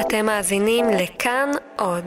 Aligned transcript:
אתם 0.00 0.26
מאזינים 0.26 0.84
לכאן 0.90 1.48
עוד. 1.76 2.04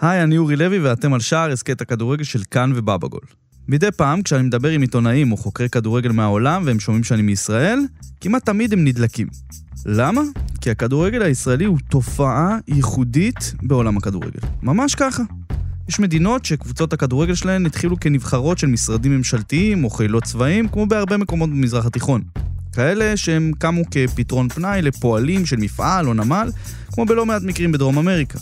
היי, 0.00 0.22
אני 0.22 0.38
אורי 0.38 0.56
לוי 0.56 0.78
ואתם 0.78 1.14
על 1.14 1.20
שער 1.20 1.50
הסכת 1.50 1.80
הכדורגל 1.80 2.24
של 2.24 2.42
כאן 2.50 2.72
ובבגול. 2.74 3.20
מדי 3.68 3.90
פעם, 3.96 4.22
כשאני 4.22 4.42
מדבר 4.42 4.68
עם 4.68 4.80
עיתונאים 4.80 5.32
או 5.32 5.36
חוקרי 5.36 5.68
כדורגל 5.68 6.12
מהעולם 6.12 6.62
והם 6.66 6.80
שומעים 6.80 7.04
שאני 7.04 7.22
מישראל, 7.22 7.78
כמעט 8.20 8.46
תמיד 8.46 8.72
הם 8.72 8.84
נדלקים. 8.84 9.26
למה? 9.86 10.22
כי 10.60 10.70
הכדורגל 10.70 11.22
הישראלי 11.22 11.64
הוא 11.64 11.78
תופעה 11.90 12.58
ייחודית 12.68 13.54
בעולם 13.62 13.96
הכדורגל. 13.96 14.40
ממש 14.62 14.94
ככה. 14.94 15.22
יש 15.88 16.00
מדינות 16.00 16.44
שקבוצות 16.44 16.92
הכדורגל 16.92 17.34
שלהן 17.34 17.66
התחילו 17.66 18.00
כנבחרות 18.00 18.58
של 18.58 18.66
משרדים 18.66 19.16
ממשלתיים 19.16 19.84
או 19.84 19.90
חילות 19.90 20.24
צבאיים, 20.24 20.68
כמו 20.68 20.86
בהרבה 20.86 21.16
מקומות 21.16 21.50
במזרח 21.50 21.86
התיכון. 21.86 22.22
כאלה 22.72 23.16
שהם 23.16 23.52
קמו 23.58 23.82
כפתרון 23.90 24.48
פנאי 24.48 24.82
לפועלים 24.82 25.46
של 25.46 25.56
מפעל 25.56 26.08
או 26.08 26.14
נמל, 26.14 26.50
כמו 26.92 27.06
בלא 27.06 27.26
מעט 27.26 27.42
מקרים 27.42 27.72
בדרום 27.72 27.98
אמריקה. 27.98 28.38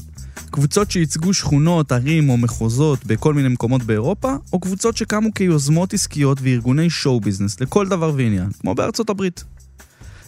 קבוצות 0.50 0.91
שייצגו 0.91 1.34
שכונות, 1.34 1.92
ערים 1.92 2.30
או 2.30 2.36
מחוזות 2.36 3.06
בכל 3.06 3.34
מיני 3.34 3.48
מקומות 3.48 3.82
באירופה, 3.82 4.34
או 4.52 4.60
קבוצות 4.60 4.96
שקמו 4.96 5.34
כיוזמות 5.34 5.95
עסקיות 5.95 6.38
וארגוני 6.42 6.91
שואו 6.91 7.20
ביזנס 7.20 7.60
לכל 7.60 7.88
דבר 7.88 8.12
ועניין, 8.16 8.50
כמו 8.60 8.74
בארצות 8.74 9.10
הברית. 9.10 9.45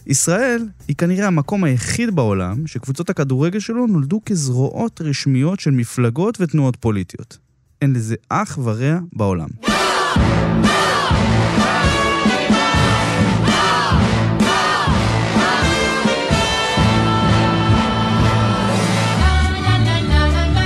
ישראל 0.07 0.69
היא 0.89 0.97
כנראה 0.97 1.27
המקום 1.27 1.65
היחיד 1.65 2.15
בעולם 2.15 2.67
שקבוצות 2.67 3.11
הכדורגל 3.11 3.61
שלו 3.61 3.87
נולדו 3.87 4.21
כזרועות 4.27 5.01
רשמיות 5.01 5.61
של 5.61 5.71
מפלגות 5.71 6.41
ותנועות 6.41 6.77
פוליטיות. 6.77 7.39
אין 7.83 7.93
לזה 7.93 8.15
אח 8.29 8.59
ורע 8.63 8.99
בעולם. 9.13 9.49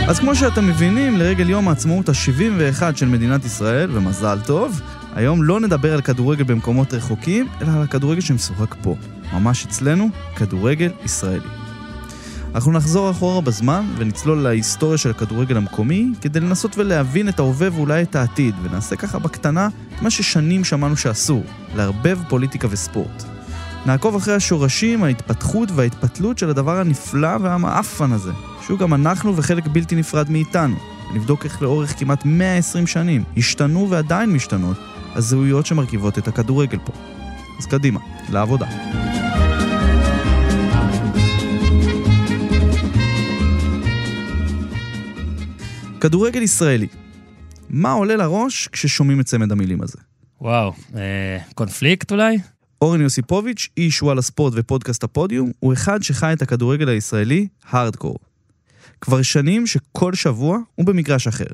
אז 0.09 0.19
כמו 0.19 0.35
שאתם 0.35 0.67
מבינים, 0.67 1.17
לרגל 1.17 1.51
יום 1.51 1.69
העצמאות 1.69 2.09
ה-71 2.09 2.97
של 2.97 3.07
מדינת 3.07 3.45
ישראל, 3.45 3.91
ומזל 3.93 4.39
טוב, 4.47 4.81
היום 5.15 5.43
לא 5.43 5.61
נדבר 5.61 5.95
על 5.95 6.01
כדורגל 6.01 6.45
במקומות 6.45 6.95
רחוקים, 6.95 7.49
אלא 7.63 7.69
על 7.73 7.83
הכדורגל 7.83 8.21
שמשוחק 8.21 8.75
פה. 8.83 8.97
ממש 9.33 9.67
אצלנו, 9.67 10.09
כדורגל 10.37 10.91
ישראלי. 11.05 11.49
אנחנו 12.55 12.73
נחזור 12.73 13.11
אחורה 13.11 13.41
בזמן 13.41 13.85
ונצלול 13.97 14.39
להיסטוריה 14.39 14.99
של 14.99 15.11
הכדורגל 15.11 15.57
המקומי 15.57 16.13
כדי 16.21 16.41
לנסות 16.41 16.79
ולהבין 16.79 17.29
את 17.29 17.39
ההווה 17.39 17.69
ואולי 17.73 18.03
את 18.03 18.17
העתיד, 18.17 18.55
ונעשה 18.63 18.97
ככה 18.97 19.19
בקטנה 19.19 19.69
את 19.97 20.03
מה 20.03 20.11
ששנים 20.11 20.65
שמענו 20.65 20.97
שאסור, 20.97 21.45
לערבב 21.75 22.19
פוליטיקה 22.29 22.69
וספורט. 22.71 23.25
נעקוב 23.87 24.17
אחרי 24.17 24.35
השורשים, 24.35 25.05
ההתפתחות 25.05 25.69
וההתפתלות 25.75 26.39
של 26.39 26.51
הדבר 26.51 26.81
הנפלא 26.81 27.37
והמאפן 27.41 28.13
הזה, 28.13 28.33
שהוא 28.67 28.79
גם 28.79 28.95
אנחנו 28.95 29.37
וחלק 29.37 29.67
בלתי 29.67 29.97
נפרד 29.97 30.31
מאיתנו. 30.31 30.77
נבדוק 31.15 31.45
איך 31.45 31.63
לאורך 31.63 31.99
כמעט 31.99 32.25
120 32.25 32.87
שנים 32.87 33.25
השתנו 33.37 33.91
ועדיין 33.91 34.33
משתנות 34.33 34.77
הזהויות 35.15 35.67
שמרכיבות 35.67 36.19
את 36.19 36.29
הכדורגל 36.29 36.79
פה. 36.85 36.93
אז 37.59 37.67
קדימה, 37.67 38.01
לעבודה. 38.33 38.67
כדורגל 46.01 46.43
ישראלי. 46.43 46.87
מה 47.71 47.93
עולה 47.93 48.17
לראש 48.17 48.69
כששומעים 48.69 49.21
את 49.21 49.27
צמד 49.27 49.53
המילים 49.53 49.83
הזה? 49.83 49.99
וואו, 50.41 50.73
אה, 50.97 51.39
קונפליקט 51.55 52.13
אולי? 52.13 52.39
אורן 52.83 53.01
יוסיפוביץ', 53.01 53.69
איש 53.77 54.03
וואלה 54.03 54.23
ספורט 54.23 54.53
ופודקאסט 54.57 55.05
הפודיום, 55.05 55.51
הוא 55.61 55.73
אחד 55.73 56.03
שחי 56.03 56.33
את 56.33 56.43
הכדורגל 56.43 56.89
הישראלי 56.89 57.49
הארדקור. 57.71 58.17
כבר 59.01 59.23
שנים 59.23 59.67
שכל 59.67 60.15
שבוע 60.15 60.59
הוא 60.75 60.87
במגרש 60.87 61.27
אחר. 61.27 61.45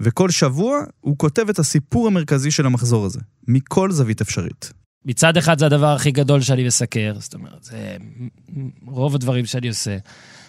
וכל 0.00 0.30
שבוע 0.30 0.78
הוא 1.00 1.18
כותב 1.18 1.48
את 1.48 1.58
הסיפור 1.58 2.06
המרכזי 2.06 2.50
של 2.50 2.66
המחזור 2.66 3.04
הזה, 3.04 3.20
מכל 3.48 3.90
זווית 3.90 4.20
אפשרית. 4.20 4.72
מצד 5.04 5.36
אחד 5.36 5.58
זה 5.58 5.66
הדבר 5.66 5.94
הכי 5.94 6.10
גדול 6.10 6.40
שאני 6.40 6.66
מסקר, 6.66 7.14
זאת 7.18 7.34
אומרת, 7.34 7.62
זה 7.62 7.96
רוב 8.86 9.14
הדברים 9.14 9.46
שאני 9.46 9.68
עושה. 9.68 9.96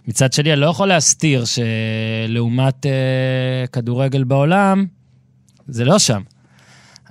מצד 0.07 0.33
שני, 0.33 0.53
אני 0.53 0.61
לא 0.61 0.65
יכול 0.65 0.87
להסתיר 0.87 1.43
שלעומת 1.45 2.85
אה, 2.85 3.67
כדורגל 3.71 4.23
בעולם, 4.23 4.85
זה 5.67 5.85
לא 5.85 5.99
שם. 5.99 6.21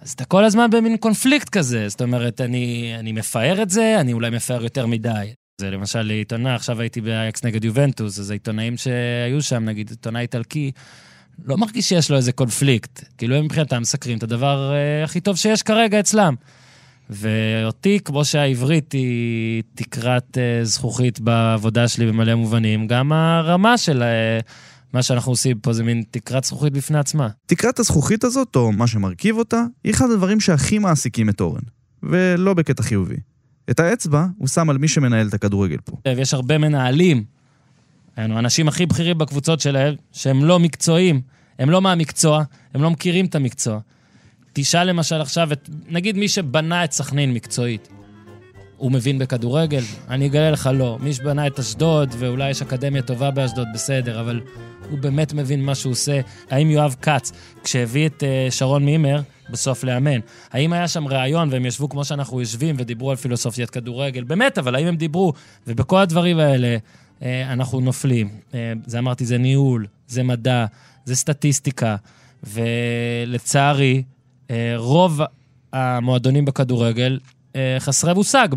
אז 0.03 0.12
אתה 0.12 0.25
כל 0.25 0.45
הזמן 0.45 0.71
במין 0.71 0.97
קונפליקט 0.97 1.49
כזה, 1.49 1.89
זאת 1.89 2.03
אומרת, 2.03 2.41
אני, 2.41 2.93
אני 2.99 3.12
מפאר 3.12 3.62
את 3.62 3.71
זה, 3.71 3.97
אני 4.01 4.12
אולי 4.12 4.31
מפאר 4.31 4.62
יותר 4.62 4.87
מדי. 4.87 5.33
זה 5.61 5.71
למשל 5.71 6.11
עיתונאי, 6.11 6.55
עכשיו 6.55 6.81
הייתי 6.81 7.00
באייקס 7.00 7.44
נגד 7.44 7.65
יובנטוס, 7.65 8.19
אז 8.19 8.31
העיתונאים 8.31 8.77
שהיו 8.77 9.43
שם, 9.43 9.65
נגיד 9.65 9.91
עיתונאי 9.91 10.22
איטלקי, 10.22 10.71
לא 11.44 11.56
מרגיש 11.56 11.89
שיש 11.89 12.11
לו 12.11 12.17
איזה 12.17 12.33
קונפליקט. 12.33 13.05
כאילו 13.19 13.37
הם 13.37 13.44
מבחינתם 13.44 13.81
מסקרים 13.83 14.19
את 14.19 14.22
הדבר 14.22 14.72
uh, 14.72 15.05
הכי 15.05 15.21
טוב 15.21 15.37
שיש 15.37 15.62
כרגע 15.62 16.00
אצלם. 16.00 16.34
ואותי, 17.11 17.99
כמו 18.05 18.25
שהעברית 18.25 18.93
היא 18.93 19.62
תקרת 19.75 20.37
uh, 20.37 20.65
זכוכית 20.65 21.21
בעבודה 21.21 21.89
שלי 21.89 22.06
במלא 22.06 22.34
מובנים, 22.34 22.87
גם 22.87 23.12
הרמה 23.12 23.78
של 23.78 24.03
uh, 24.03 24.47
מה 24.93 25.03
שאנחנו 25.03 25.33
עושים 25.33 25.59
פה 25.59 25.72
זה 25.72 25.84
מין 25.84 26.03
תקרת 26.11 26.45
זכוכית 26.45 26.72
בפני 26.72 26.99
עצמה. 26.99 27.28
תקרת 27.47 27.78
הזכוכית 27.78 28.25
הזאת, 28.25 28.56
או 28.56 28.72
מה 28.72 28.87
שמרכיב 28.87 29.37
אותה, 29.37 29.62
היא 29.84 29.93
אחד 29.93 30.11
הדברים 30.11 30.41
שהכי 30.41 30.78
מעסיקים 30.78 31.28
את 31.28 31.41
אורן. 31.41 31.62
ולא 32.03 32.55
בקטע 32.55 32.83
חיובי. 32.83 33.16
את 33.71 33.81
האצבע 33.81 34.27
הוא 34.38 34.49
שם 34.49 34.71
על 34.71 34.78
מי 34.78 34.88
שמנהל 34.88 35.28
את 35.28 35.34
הכדורגל 35.34 35.78
פה. 35.84 35.97
ויש 36.16 36.34
הרבה 36.34 36.59
מנהלים, 36.59 37.25
האנשים 38.16 38.69
הכי 38.69 38.87
בכירים 38.87 39.19
בקבוצות 39.19 39.60
שלהם, 39.60 39.94
שהם 40.12 40.44
לא 40.44 40.59
מקצועיים, 40.59 41.21
הם 41.59 41.71
לא 41.71 41.82
מהמקצוע, 41.82 42.44
הם 42.75 42.82
לא 42.82 42.91
מכירים 42.91 43.27
את 43.27 43.34
המקצוע. 43.34 43.78
תשאל 44.53 44.88
למשל 44.88 45.21
עכשיו 45.21 45.53
את, 45.53 45.71
נגיד 45.88 46.16
מי 46.16 46.28
שבנה 46.28 46.84
את 46.84 46.93
סכנין 46.93 47.34
מקצועית, 47.34 47.88
הוא 48.77 48.93
מבין 48.93 49.19
בכדורגל? 49.19 49.83
אני 50.09 50.27
אגלה 50.27 50.50
לך 50.50 50.71
לא. 50.75 50.98
מי 51.00 51.12
שבנה 51.12 51.47
את 51.47 51.59
אשדוד, 51.59 52.15
ואולי 52.19 52.50
יש 52.50 52.62
אקדמיה 52.62 53.03
טובה 53.03 53.31
באשדוד, 53.31 53.66
בסדר, 53.75 54.21
אבל 54.21 54.41
הוא 54.91 54.98
באמת 54.98 55.33
מבין 55.33 55.62
מה 55.62 55.75
שהוא 55.75 55.93
עושה. 55.93 56.21
האם 56.50 56.71
יואב 56.71 56.97
כץ, 57.03 57.33
כשהביא 57.65 58.06
את 58.06 58.22
uh, 58.22 58.53
שרון 58.53 58.84
מימר, 58.84 59.21
בסוף 59.51 59.84
לאמן, 59.84 60.21
האם 60.53 60.73
היה 60.73 60.89
שם 60.89 61.09
ראיון 61.09 61.49
והם 61.53 61.67
ישבו 61.67 61.89
כמו 61.89 62.05
שאנחנו 62.05 62.41
יושבים 62.41 62.77
ודיברו 62.79 63.11
על 63.11 63.17
פילוסופיית 63.17 63.71
כדורגל? 63.71 64.25
באמת, 64.25 64.59
אבל 64.59 64.75
האם 64.75 64.87
הם 64.87 64.97
דיברו? 64.97 65.33
ובכל 65.67 65.99
הדברים 65.99 66.39
האלה 66.39 66.77
uh, 67.21 67.25
אנחנו 67.53 67.81
נופלים. 67.81 68.29
Uh, 68.51 68.55
זה 68.87 68.99
אמרתי, 68.99 69.27
זה 69.27 69.39
ניהול, 69.39 69.87
זה 70.09 70.23
מדע, 70.23 70.67
זה 71.05 71.17
סטטיסטיקה, 71.17 71.97
ולצערי, 72.45 74.03
uh, 74.49 74.51
רוב 74.77 75.21
המועדונים 75.73 76.45
בכדורגל 76.45 77.19
אה, 77.57 77.77
חסרי 77.78 78.15
מושג 78.15 78.49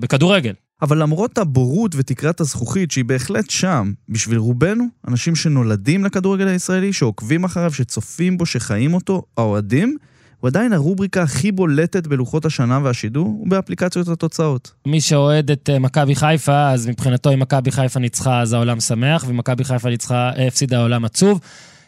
בכדורגל. 0.00 0.52
אבל 0.82 1.02
למרות 1.02 1.38
הבורות 1.38 1.94
ותקרת 1.94 2.40
הזכוכית 2.40 2.90
שהיא 2.90 3.04
בהחלט 3.04 3.50
שם, 3.50 3.92
בשביל 4.08 4.38
רובנו, 4.38 4.84
אנשים 5.08 5.36
שנולדים 5.36 6.04
לכדורגל 6.04 6.48
הישראלי, 6.48 6.92
שעוקבים 6.92 7.44
אחריו, 7.44 7.72
שצופים 7.72 8.38
בו, 8.38 8.46
שחיים 8.46 8.94
אותו, 8.94 9.22
האוהדים, 9.36 9.96
הוא 10.44 10.48
עדיין 10.48 10.72
הרובריקה 10.72 11.22
הכי 11.22 11.52
בולטת 11.52 12.06
בלוחות 12.06 12.44
השנה 12.44 12.80
והשידור, 12.82 13.42
ובאפליקציות 13.42 14.08
התוצאות. 14.08 14.72
מי 14.86 15.00
שאוהד 15.00 15.50
את 15.50 15.70
אה, 15.72 15.78
מכבי 15.78 16.14
חיפה, 16.14 16.70
אז 16.70 16.86
מבחינתו 16.86 17.32
אם 17.32 17.40
מכבי 17.40 17.70
חיפה 17.70 18.00
ניצחה, 18.00 18.40
אז 18.40 18.52
העולם 18.52 18.80
שמח, 18.80 19.24
ומכבי 19.28 19.64
חיפה 19.64 19.88
ניצחה, 19.88 20.30
אה, 20.36 20.46
הפסידה 20.46 20.78
העולם 20.78 21.04
עצוב. 21.04 21.40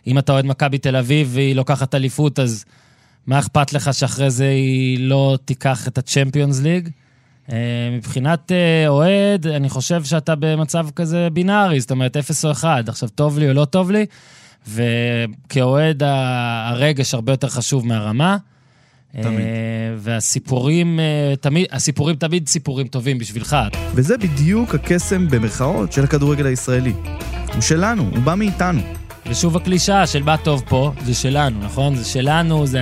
אם 0.07 0.19
אתה 0.19 0.33
אוהד 0.33 0.47
מכבי 0.47 0.79
תל 0.79 0.97
אביב 0.97 1.31
והיא 1.33 1.57
לוקחת 1.57 1.95
אליפות, 1.95 2.39
אז 2.39 2.65
מה 3.27 3.39
אכפת 3.39 3.73
לך 3.73 3.95
שאחרי 3.95 4.31
זה 4.31 4.49
היא 4.49 5.09
לא 5.09 5.39
תיקח 5.45 5.89
את 5.89 5.99
הצ'מפיונס 5.99 6.63
ליג? 6.63 6.89
אה, 7.53 7.57
מבחינת 7.97 8.53
אוהד, 8.89 9.47
אני 9.47 9.69
חושב 9.69 10.05
שאתה 10.05 10.35
במצב 10.39 10.87
כזה 10.97 11.29
בינארי, 11.33 11.81
זאת 11.81 11.91
אומרת 11.91 12.17
0 12.17 12.45
או 12.45 12.51
1, 12.51 12.89
עכשיו 12.89 13.09
טוב 13.09 13.39
לי 13.39 13.49
או 13.49 13.55
לא 13.55 13.65
טוב 13.65 13.91
לי, 13.91 14.07
וכאוהד 14.69 16.03
הרגש 16.67 17.15
הרבה 17.15 17.33
יותר 17.33 17.49
חשוב 17.49 17.87
מהרמה. 17.87 18.37
תמיד. 19.23 19.41
אה, 19.41 19.47
והסיפורים 19.97 21.01
תמיד, 21.41 21.67
הסיפורים 21.73 22.17
תמיד 22.17 22.49
סיפורים 22.49 22.87
טובים 22.87 23.19
בשבילך. 23.19 23.57
וזה 23.95 24.19
בדיוק 24.19 24.75
הקסם 24.75 25.29
במרכאות 25.29 25.93
של 25.93 26.05
הכדורגל 26.05 26.47
הישראלי. 26.47 26.93
הוא 27.55 27.61
שלנו, 27.61 28.03
הוא 28.03 28.19
בא 28.19 28.35
מאיתנו. 28.35 28.81
ושוב 29.27 29.57
הקלישאה 29.57 30.07
של 30.07 30.23
מה 30.23 30.37
טוב 30.37 30.63
פה, 30.69 30.93
זה 31.05 31.15
שלנו, 31.15 31.61
נכון? 31.61 31.97
זה 31.97 32.05
שלנו, 32.05 32.67
זה 32.67 32.81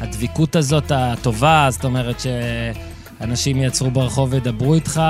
הדביקות 0.00 0.56
הזאת 0.56 0.92
הטובה, 0.94 1.68
זאת 1.70 1.84
אומרת 1.84 2.20
שאנשים 3.24 3.56
יעצרו 3.56 3.90
ברחוב 3.90 4.32
וידברו 4.32 4.74
איתך, 4.74 5.00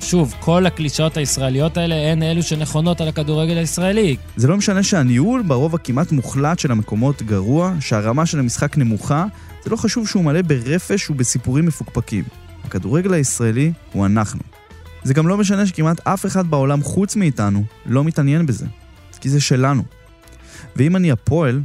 ושוב, 0.00 0.34
כל 0.40 0.66
הקלישאות 0.66 1.16
הישראליות 1.16 1.76
האלה 1.76 1.94
הן 1.94 2.22
אלו 2.22 2.42
שנכונות 2.42 3.00
על 3.00 3.08
הכדורגל 3.08 3.56
הישראלי. 3.58 4.16
זה 4.36 4.48
לא 4.48 4.56
משנה 4.56 4.82
שהניהול 4.82 5.42
ברוב 5.42 5.74
הכמעט 5.74 6.12
מוחלט 6.12 6.58
של 6.58 6.72
המקומות 6.72 7.22
גרוע, 7.22 7.72
שהרמה 7.80 8.26
של 8.26 8.38
המשחק 8.38 8.78
נמוכה, 8.78 9.24
זה 9.64 9.70
לא 9.70 9.76
חשוב 9.76 10.08
שהוא 10.08 10.24
מלא 10.24 10.42
ברפש 10.42 11.10
ובסיפורים 11.10 11.66
מפוקפקים. 11.66 12.24
הכדורגל 12.64 13.12
הישראלי 13.12 13.72
הוא 13.92 14.06
אנחנו. 14.06 14.40
זה 15.02 15.14
גם 15.14 15.28
לא 15.28 15.36
משנה 15.36 15.66
שכמעט 15.66 16.00
אף 16.06 16.26
אחד 16.26 16.46
בעולם 16.46 16.82
חוץ 16.82 17.16
מאיתנו 17.16 17.64
לא 17.86 18.04
מתעניין 18.04 18.46
בזה, 18.46 18.66
כי 19.20 19.28
זה 19.28 19.40
שלנו. 19.40 19.82
ואם 20.76 20.96
אני 20.96 21.10
הפועל, 21.10 21.60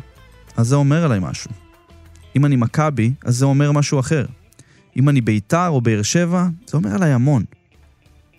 אז 0.57 0.68
זה 0.68 0.75
אומר 0.75 1.06
עליי 1.06 1.19
משהו. 1.21 1.51
אם 2.36 2.45
אני 2.45 2.56
מכבי, 2.56 3.12
אז 3.25 3.36
זה 3.36 3.45
אומר 3.45 3.71
משהו 3.71 4.00
אחר. 4.00 4.25
אם 5.00 5.10
אני 5.10 5.22
ביתר 5.22 5.68
או 5.68 5.81
באר 5.81 6.01
שבע, 6.01 6.48
זה 6.68 6.78
אומר 6.78 6.96
עליי 6.96 7.12
המון. 7.13 7.44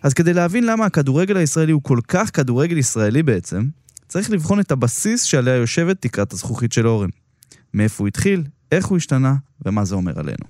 אז 0.02 0.14
כדי 0.14 0.34
להבין 0.34 0.66
למה 0.66 0.86
הכדורגל 0.86 1.36
הישראלי 1.36 1.72
הוא 1.72 1.82
כל 1.82 1.98
כך 2.08 2.36
כדורגל 2.36 2.78
ישראלי 2.78 3.22
בעצם, 3.22 3.68
צריך 4.08 4.30
לבחון 4.30 4.60
את 4.60 4.70
הבסיס 4.70 5.22
שעליה 5.22 5.54
יושבת 5.54 5.96
תקרת 6.00 6.32
הזכוכית 6.32 6.72
של 6.72 6.88
אורן. 6.88 7.08
מאיפה 7.74 8.02
הוא 8.02 8.08
התחיל, 8.08 8.42
איך 8.72 8.86
הוא 8.86 8.96
השתנה 8.96 9.34
ומה 9.66 9.84
זה 9.84 9.94
אומר 9.94 10.12
עלינו. 10.16 10.44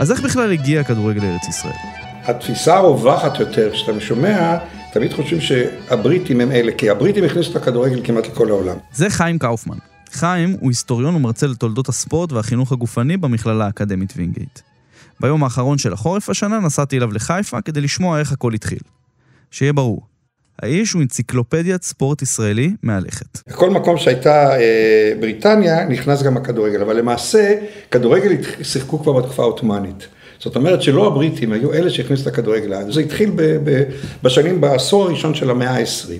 אז 0.00 0.12
איך 0.12 0.20
בכלל 0.20 0.52
הגיע 0.52 0.80
הכדורגל 0.80 1.22
לארץ 1.22 1.48
ישראל? 1.48 1.72
התפיסה 2.24 2.76
הרווחת 2.76 3.40
יותר, 3.40 3.72
כשאתה 3.72 4.00
שומע, 4.00 4.58
תמיד 4.92 5.12
חושבים 5.12 5.40
שהבריטים 5.40 6.40
הם 6.40 6.52
אלה, 6.52 6.72
כי 6.72 6.90
הבריטים 6.90 7.24
הכניסו 7.24 7.50
את 7.50 7.56
הכדורגל 7.56 8.00
כמעט 8.04 8.26
לכל 8.26 8.48
העולם. 8.48 8.76
זה 8.92 9.10
חיים 9.10 9.38
קאופמן. 9.38 9.76
חיים 10.12 10.56
הוא 10.60 10.70
היסטוריון 10.70 11.14
ומרצה 11.14 11.46
לתולדות 11.46 11.88
הספורט 11.88 12.32
והחינוך 12.32 12.72
הגופני 12.72 13.16
במכללה 13.16 13.66
האקדמית 13.66 14.12
וינגייט. 14.16 14.60
ביום 15.20 15.44
האחרון 15.44 15.78
של 15.78 15.92
החורף 15.92 16.30
השנה 16.30 16.60
נסעתי 16.60 16.96
אליו 16.96 17.12
לחיפה 17.12 17.60
כדי 17.60 17.80
לשמוע 17.80 18.20
איך 18.20 18.32
הכל 18.32 18.54
התחיל. 18.54 18.78
שיהיה 19.50 19.72
ברור, 19.72 20.06
האיש 20.62 20.92
הוא 20.92 21.02
אנציקלופדיית 21.02 21.82
ספורט 21.82 22.22
ישראלי 22.22 22.70
מהלכת. 22.82 23.48
בכל 23.48 23.70
מקום 23.70 23.98
שהייתה 23.98 24.56
אה, 24.56 25.12
בריטניה 25.20 25.88
נכנס 25.88 26.22
גם 26.22 26.36
הכדורגל, 26.36 26.82
אבל 26.82 26.96
למעשה 26.96 27.54
כדורגל 27.90 28.36
שיחקו 28.62 28.98
כבר 28.98 29.12
בתקופה 29.12 29.42
העות'מאנית. 29.42 30.08
זאת 30.40 30.56
אומרת 30.56 30.82
שלא 30.82 31.06
הבריטים 31.06 31.52
היו 31.52 31.72
אלה 31.72 31.90
שהכניסו 31.90 32.22
את 32.22 32.26
הכדורגל, 32.26 32.90
זה 32.90 33.00
התחיל 33.00 33.30
ב, 33.36 33.42
ב, 33.42 33.82
בשנים, 34.22 34.60
בעשור 34.60 35.04
הראשון 35.04 35.34
של 35.34 35.50
המאה 35.50 35.70
ה-20. 35.70 36.10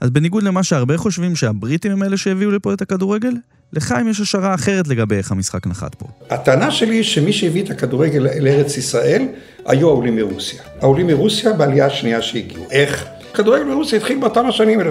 אז 0.00 0.10
בניגוד 0.10 0.42
למה 0.42 0.62
שהרבה 0.62 0.96
חושבים 0.96 1.36
שהבריטים 1.36 1.92
הם 1.92 2.02
אלה 2.02 2.16
שהביאו 2.16 2.50
לפה 2.50 2.72
את 2.72 2.82
הכדורגל, 2.82 3.32
לחיים 3.72 4.08
יש 4.08 4.20
השערה 4.20 4.54
אחרת 4.54 4.88
לגבי 4.88 5.16
איך 5.16 5.32
המשחק 5.32 5.66
נחת 5.66 5.94
פה. 5.94 6.06
הטענה 6.30 6.70
שלי 6.70 6.94
היא 6.94 7.02
שמי 7.02 7.32
שהביא 7.32 7.64
את 7.64 7.70
הכדורגל 7.70 8.26
לארץ 8.40 8.76
ישראל 8.76 9.22
היו 9.66 9.88
העולים 9.88 10.16
מרוסיה. 10.16 10.62
העולים 10.80 11.06
מרוסיה 11.06 11.52
בעלייה 11.52 11.86
השנייה 11.86 12.22
שהגיעו. 12.22 12.64
איך? 12.70 13.06
כדורגל 13.34 13.64
ברוסיה 13.64 13.98
התחיל 13.98 14.18
באותם 14.18 14.46
השנים, 14.46 14.80
1906-1908, 14.80 14.84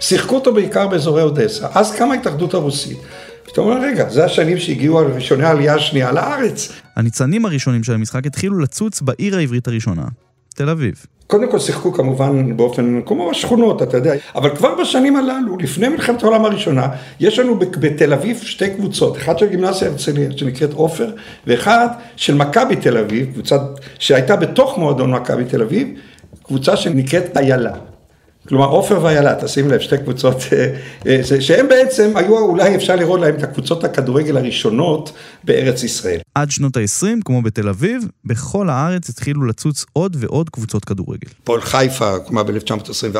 שיחקו 0.00 0.34
אותו 0.34 0.54
בעיקר 0.54 0.88
באזורי 0.88 1.22
אודסה, 1.22 1.68
אז 1.74 1.94
קמה 1.94 2.14
ההתאחדות 2.14 2.54
הרוסית. 2.54 2.98
אתה 3.52 3.60
אומר, 3.60 3.80
רגע, 3.82 4.08
זה 4.08 4.24
השנים 4.24 4.58
שהגיעו 4.58 4.98
על 4.98 5.06
ראשוני 5.06 5.44
העלייה 5.44 5.74
השנייה 5.74 6.12
לארץ. 6.12 6.72
הניצנים 6.96 7.44
הראשונים 7.44 7.84
של 7.84 7.92
המשחק 7.92 8.26
התחילו 8.26 8.58
לצוץ 8.58 9.00
בעיר 9.00 9.36
העברית 9.36 9.68
הראשונה, 9.68 10.04
תל 10.54 10.68
אביב. 10.68 11.06
קודם 11.26 11.50
כל 11.50 11.58
שיחקו 11.58 11.92
כמובן 11.92 12.56
באופן, 12.56 13.00
כמו 13.06 13.30
בשכונות, 13.30 13.82
אתה 13.82 13.96
יודע, 13.96 14.14
אבל 14.34 14.56
כבר 14.56 14.74
בשנים 14.80 15.16
הללו, 15.16 15.58
לפני 15.58 15.88
מלחמת 15.88 16.22
העולם 16.22 16.44
הראשונה, 16.44 16.88
יש 17.20 17.38
לנו 17.38 17.58
בתל 17.58 18.12
אביב 18.12 18.38
שתי 18.42 18.70
קבוצות, 18.70 19.16
אחת 19.16 19.38
של 19.38 19.46
גימנסיה 19.46 19.88
הרצליה, 19.88 20.30
שנקראת 20.36 20.72
עופר, 20.72 21.10
ואחת 21.46 21.98
של 22.16 22.34
מכבי 22.34 22.76
תל 22.76 22.98
אביב, 22.98 23.32
קבוצה 23.32 23.56
שהייתה 23.98 24.36
בתוך 24.36 24.78
מועדון 24.78 25.10
מכבי 25.10 25.44
תל 25.44 25.62
אביב, 25.62 25.88
קבוצה 26.42 26.76
שנקראת 26.76 27.36
איילה. 27.36 27.89
כלומר, 28.50 28.66
עופר 28.66 29.04
ואיילה, 29.04 29.34
תשים 29.40 29.70
לב, 29.70 29.80
שתי 29.80 29.98
קבוצות, 29.98 30.36
אה, 30.52 30.76
אה, 31.06 31.40
שהם 31.40 31.68
בעצם 31.68 32.16
היו, 32.16 32.38
אולי 32.38 32.74
אפשר 32.76 32.96
לראות 32.96 33.20
להם 33.20 33.34
את 33.34 33.42
הקבוצות 33.42 33.84
הכדורגל 33.84 34.36
הראשונות 34.36 35.12
בארץ 35.44 35.82
ישראל. 35.82 36.18
עד 36.34 36.50
שנות 36.50 36.76
ה-20, 36.76 37.06
כמו 37.24 37.42
בתל 37.42 37.68
אביב, 37.68 38.02
בכל 38.24 38.70
הארץ 38.70 39.08
התחילו 39.08 39.46
לצוץ 39.46 39.84
עוד 39.92 40.16
ועוד 40.20 40.50
קבוצות 40.50 40.84
כדורגל. 40.84 41.28
פועל 41.44 41.60
חיפה, 41.60 42.10
הוקמה 42.10 42.42
ב-1924, 42.42 43.16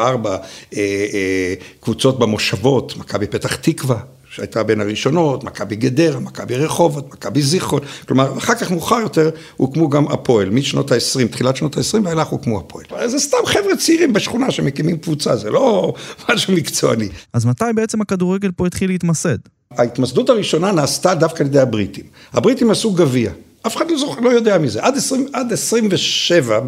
אה, 0.77 1.55
קבוצות 1.81 2.19
במושבות, 2.19 2.97
מכבי 2.97 3.27
פתח 3.27 3.55
תקווה. 3.55 4.01
שהייתה 4.31 4.63
בין 4.63 4.81
הראשונות, 4.81 5.45
מכבי 5.45 5.77
גדרה, 5.77 6.21
מכבי 6.21 6.57
רחובות, 6.57 7.15
מכבי 7.15 7.43
זיכרון, 7.43 7.81
כלומר, 8.09 8.39
אחר 8.39 8.55
כך 8.55 8.71
מאוחר 8.71 9.01
יותר 9.01 9.31
הוקמו 9.57 9.89
גם 9.89 10.09
הפועל, 10.09 10.51
משנות 10.51 10.93
ה-20, 10.93 11.29
תחילת 11.31 11.57
שנות 11.57 11.77
ה-20 11.77 12.05
ואילך 12.05 12.29
הוקמו 12.29 12.59
הפועל. 12.59 13.09
זה 13.09 13.19
סתם 13.19 13.37
חבר'ה 13.47 13.77
צעירים 13.77 14.13
בשכונה 14.13 14.51
שמקימים 14.51 14.99
קבוצה, 14.99 15.37
זה 15.37 15.51
לא 15.51 15.95
משהו 16.29 16.55
מקצועני. 16.55 17.09
אז 17.33 17.47
מתי 17.47 17.65
בעצם 17.75 18.01
הכדורגל 18.01 18.51
פה 18.57 18.67
התחיל 18.67 18.91
להתמסד? 18.91 19.39
ההתמסדות 19.71 20.29
הראשונה 20.29 20.73
נעשתה 20.73 21.15
דווקא 21.15 21.43
על 21.43 21.47
ידי 21.47 21.61
הבריטים. 21.61 22.05
הבריטים 22.33 22.71
עשו 22.71 22.93
גביע. 22.93 23.31
אף 23.67 23.77
אחד 23.77 23.91
לא, 23.91 23.99
זוכר, 23.99 24.21
לא 24.21 24.31
יודע 24.31 24.59
מזה. 24.59 24.83
עד, 24.83 24.97
20, 24.97 25.27
עד 25.33 25.53
27 25.53 26.61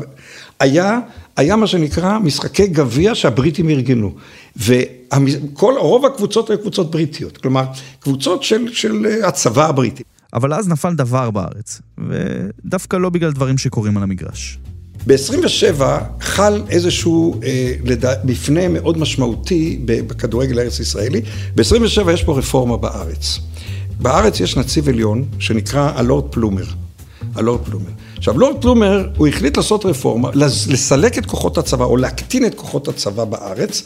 היה, 0.60 1.00
היה 1.36 1.56
מה 1.56 1.66
שנקרא 1.66 2.18
משחקי 2.18 2.66
גביע 2.66 3.14
שהבריטים 3.14 3.68
ארגנו. 3.68 4.14
וכל, 4.56 5.74
רוב 5.78 6.06
הקבוצות 6.06 6.50
היו 6.50 6.58
קבוצות 6.58 6.90
בריטיות. 6.90 7.36
כלומר, 7.36 7.64
קבוצות 8.00 8.42
של, 8.42 8.72
של 8.72 9.06
הצבא 9.24 9.68
הבריטי. 9.68 10.02
אבל 10.34 10.54
אז 10.54 10.68
נפל 10.68 10.94
דבר 10.94 11.30
בארץ, 11.30 11.80
ודווקא 12.08 12.96
לא 12.96 13.10
בגלל 13.10 13.32
דברים 13.32 13.58
שקורים 13.58 13.96
על 13.96 14.02
המגרש. 14.02 14.58
ב-27 15.06 15.82
חל 16.20 16.62
איזשהו 16.68 17.40
אה, 17.44 17.74
מפנה 18.24 18.68
מאוד 18.68 18.98
משמעותי 18.98 19.80
בכדורגל 19.84 20.58
הארץ 20.58 20.80
ישראלי. 20.80 21.20
ב-27 21.54 22.10
יש 22.10 22.24
פה 22.24 22.38
רפורמה 22.38 22.76
בארץ. 22.76 23.38
בארץ 24.00 24.40
יש 24.40 24.56
נציב 24.56 24.88
עליון 24.88 25.24
שנקרא 25.38 25.92
הלורד 25.94 26.24
פלומר. 26.30 26.64
הלורד 27.34 27.60
פלומר. 27.64 27.90
עכשיו, 28.22 28.38
לורד 28.38 28.62
פלומר, 28.62 29.08
הוא 29.16 29.26
החליט 29.26 29.56
לעשות 29.56 29.84
רפורמה, 29.84 30.30
לסלק 30.68 31.18
את 31.18 31.26
כוחות 31.26 31.58
הצבא, 31.58 31.84
או 31.84 31.96
להקטין 31.96 32.46
את 32.46 32.54
כוחות 32.54 32.88
הצבא 32.88 33.24
בארץ, 33.24 33.82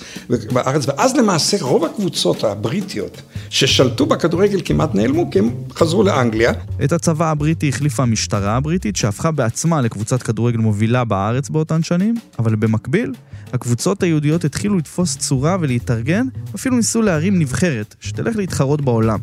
בארץ, 0.52 0.84
ואז 0.88 1.16
למעשה 1.16 1.56
רוב 1.60 1.84
הקבוצות 1.84 2.44
הבריטיות 2.44 3.22
ששלטו 3.50 4.06
בכדורגל 4.06 4.60
כמעט 4.64 4.94
נעלמו, 4.94 5.30
כי 5.30 5.38
הם 5.38 5.50
חזרו 5.74 6.02
לאנגליה. 6.02 6.52
את 6.84 6.92
הצבא 6.92 7.30
הבריטי 7.30 7.68
החליפה 7.68 8.02
המשטרה 8.02 8.56
הבריטית, 8.56 8.96
שהפכה 8.96 9.30
בעצמה 9.30 9.80
לקבוצת 9.80 10.22
כדורגל 10.22 10.58
מובילה 10.58 11.04
בארץ 11.04 11.48
באותן 11.48 11.82
שנים, 11.82 12.14
אבל 12.38 12.54
במקביל, 12.54 13.12
הקבוצות 13.52 14.02
היהודיות 14.02 14.44
התחילו 14.44 14.76
לתפוס 14.78 15.16
צורה 15.16 15.56
ולהתארגן, 15.60 16.26
אפילו 16.54 16.76
ניסו 16.76 17.02
להרים 17.02 17.38
נבחרת, 17.38 17.94
שתלך 18.00 18.36
להתחרות 18.36 18.80
בעולם. 18.80 19.18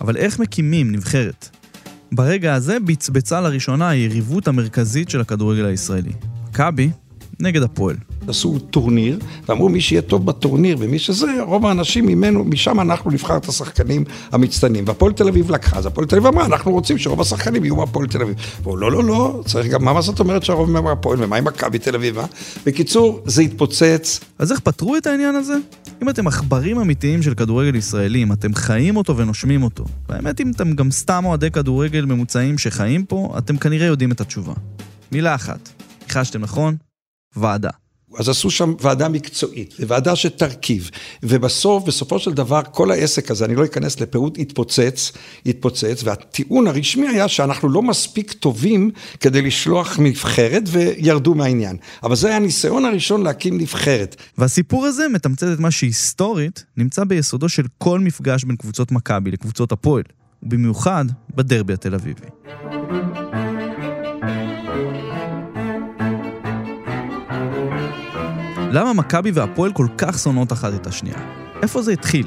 אבל 0.00 0.16
איך 0.16 0.38
מקימים 0.38 0.92
נבחרת? 0.92 1.61
ברגע 2.12 2.54
הזה 2.54 2.80
בצבצה 2.80 3.40
לראשונה 3.40 3.88
היריבות 3.88 4.48
המרכזית 4.48 5.10
של 5.10 5.20
הכדורגל 5.20 5.64
הישראלי. 5.64 6.12
מכבי 6.48 6.90
נגד 7.40 7.62
הפועל. 7.62 7.96
עשו 8.28 8.58
טורניר, 8.58 9.18
ואמרו 9.48 9.68
מי 9.68 9.80
שיהיה 9.80 10.02
טוב 10.02 10.26
בטורניר 10.26 10.76
ומי 10.80 10.98
שזה, 10.98 11.26
רוב 11.46 11.66
האנשים 11.66 12.06
ממנו, 12.06 12.44
משם 12.44 12.80
אנחנו 12.80 13.10
נבחר 13.10 13.36
את 13.36 13.48
השחקנים 13.48 14.04
המצטיינים. 14.32 14.84
והפועל 14.86 15.12
תל 15.12 15.28
אביב 15.28 15.50
לקחה, 15.50 15.78
אז 15.78 15.86
הפועל 15.86 16.06
תל 16.06 16.16
אביב 16.16 16.26
אמרה, 16.26 16.46
אנחנו 16.46 16.72
רוצים 16.72 16.98
שרוב 16.98 17.20
השחקנים 17.20 17.64
יהיו 17.64 17.76
מהפועל 17.76 18.06
תל 18.06 18.22
אביב. 18.22 18.34
ואמרו, 18.58 18.76
לא, 18.76 18.92
לא, 18.92 19.04
לא, 19.04 19.42
צריך 19.46 19.66
גם, 19.66 19.84
מה 19.84 20.00
זאת 20.00 20.20
אומרת 20.20 20.42
שהרוב 20.42 20.70
מהפועל, 20.70 21.22
ומה 21.22 21.36
עם 21.36 21.44
מכבי 21.44 21.78
תל 21.78 21.94
אביב, 21.94 22.18
אה? 22.18 22.26
בקיצור, 22.66 23.22
זה 23.26 23.42
התפוצץ. 23.42 24.20
אז 24.38 24.52
איך 24.52 24.60
פתרו 24.60 24.96
את 24.96 25.06
העניין 25.06 25.34
הזה? 25.34 25.54
אם 26.02 26.08
אתם 26.08 26.26
עכברים 26.26 26.80
אמיתיים 26.80 27.22
של 27.22 27.34
כדורגל 27.34 27.76
ישראלי, 27.76 28.22
אם 28.22 28.32
אתם 28.32 28.54
חיים 28.54 28.96
אותו 28.96 29.16
ונושמים 29.16 29.62
אותו, 29.62 29.84
והאמת 30.08 30.40
אם 30.40 30.50
אתם 30.50 30.72
גם 30.72 30.90
סתם 30.90 31.24
אוהדי 31.24 31.50
כדורגל 31.50 32.04
ממוצעים 32.04 32.58
שחיים 32.58 33.04
פה, 33.04 33.34
אתם 33.38 33.56
כנראה 33.56 33.86
יודעים 33.86 34.12
את 34.12 34.20
התשובה. 34.20 34.52
מילה 35.12 35.34
אחת, 35.34 35.68
ניחשתם 36.02 36.40
נכון? 36.40 36.76
ועדה. 37.36 37.81
אז 38.18 38.28
עשו 38.28 38.50
שם 38.50 38.74
ועדה 38.80 39.08
מקצועית, 39.08 39.74
ועדה 39.78 40.16
שתרכיב, 40.16 40.90
ובסוף, 41.22 41.84
בסופו 41.84 42.18
של 42.18 42.32
דבר, 42.32 42.60
כל 42.70 42.90
העסק 42.90 43.30
הזה, 43.30 43.44
אני 43.44 43.54
לא 43.54 43.64
אכנס 43.64 44.00
לפירוט, 44.00 44.38
התפוצץ, 44.38 45.12
התפוצץ, 45.46 46.02
והטיעון 46.04 46.66
הרשמי 46.66 47.08
היה 47.08 47.28
שאנחנו 47.28 47.68
לא 47.68 47.82
מספיק 47.82 48.32
טובים 48.32 48.90
כדי 49.20 49.42
לשלוח 49.42 49.98
נבחרת, 49.98 50.62
וירדו 50.66 51.34
מהעניין. 51.34 51.76
אבל 52.02 52.16
זה 52.16 52.28
היה 52.28 52.36
הניסיון 52.36 52.84
הראשון 52.84 53.22
להקים 53.22 53.58
נבחרת. 53.58 54.16
והסיפור 54.38 54.86
הזה 54.86 55.08
מתמצת 55.08 55.46
את 55.54 55.58
מה 55.58 55.70
שהיסטורית 55.70 56.64
נמצא 56.76 57.04
ביסודו 57.04 57.48
של 57.48 57.64
כל 57.78 58.00
מפגש 58.00 58.44
בין 58.44 58.56
קבוצות 58.56 58.92
מכבי 58.92 59.30
לקבוצות 59.30 59.72
הפועל, 59.72 60.02
ובמיוחד 60.42 61.04
בדרבי 61.34 61.72
התל 61.72 61.94
אביבי. 61.94 62.26
למה 68.72 68.92
מכבי 68.92 69.30
והפועל 69.30 69.72
כל 69.72 69.86
כך 69.98 70.18
שונאות 70.18 70.52
אחת 70.52 70.74
את 70.74 70.86
השנייה? 70.86 71.18
איפה 71.62 71.82
זה 71.82 71.92
התחיל? 71.92 72.26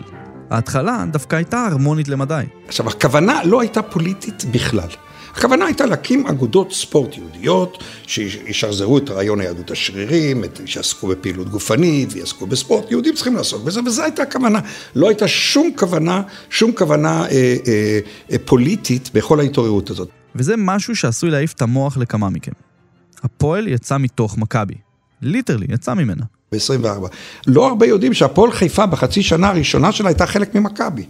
ההתחלה 0.50 1.06
דווקא 1.12 1.36
הייתה 1.36 1.66
הרמונית 1.66 2.08
למדי. 2.08 2.44
עכשיו, 2.68 2.90
הכוונה 2.90 3.44
לא 3.44 3.62
הייתה 3.62 3.82
פוליטית 3.82 4.46
בכלל. 4.52 4.88
הכוונה 5.32 5.66
הייתה 5.66 5.86
להקים 5.86 6.28
אגודות 6.28 6.72
ספורט 6.72 7.18
יהודיות, 7.18 7.84
שישחזרו 8.08 8.98
את 8.98 9.10
רעיון 9.10 9.40
היהדות 9.40 9.72
השרירים, 9.72 10.44
שיעסקו 10.66 11.08
בפעילות 11.08 11.50
גופנית 11.50 12.14
ויעסקו 12.14 12.48
בספורט, 12.48 12.92
יהודים 12.92 13.14
צריכים 13.16 13.36
לעסוק 13.36 13.64
בזה, 13.64 13.80
וזו 13.86 14.04
הייתה 14.04 14.22
הכוונה. 14.22 14.60
לא 14.96 15.08
הייתה 15.08 15.28
שום 15.28 15.72
כוונה, 15.78 16.22
שום 16.50 16.72
כוונה 16.72 17.22
אה, 17.22 17.56
אה, 17.68 18.00
אה, 18.32 18.38
פוליטית 18.46 19.10
בכל 19.14 19.40
ההתעוררות 19.40 19.90
הזאת. 19.90 20.10
וזה 20.36 20.54
משהו 20.58 20.96
שעשוי 20.96 21.30
להעיף 21.30 21.54
את 21.54 21.62
המוח 21.62 21.98
לכמה 21.98 22.30
מכם. 22.30 22.52
הפועל 23.24 23.68
יצא 23.68 23.98
מתוך 23.98 24.38
מכבי. 24.38 24.76
ליטרלי, 25.22 25.66
יצא 25.70 25.94
ממנה. 25.94 26.35
ב-24. 26.52 27.08
לא 27.48 27.68
הרבה 27.68 27.86
יודעים 27.86 28.14
שהפועל 28.14 28.52
חיפה 28.52 28.86
בחצי 28.86 29.24
שנה 29.24 29.50
הראשונה 29.50 29.92
שלה 29.92 30.10
הייתה 30.10 30.26
חלק 30.26 30.56
ממכבי. 30.56 31.06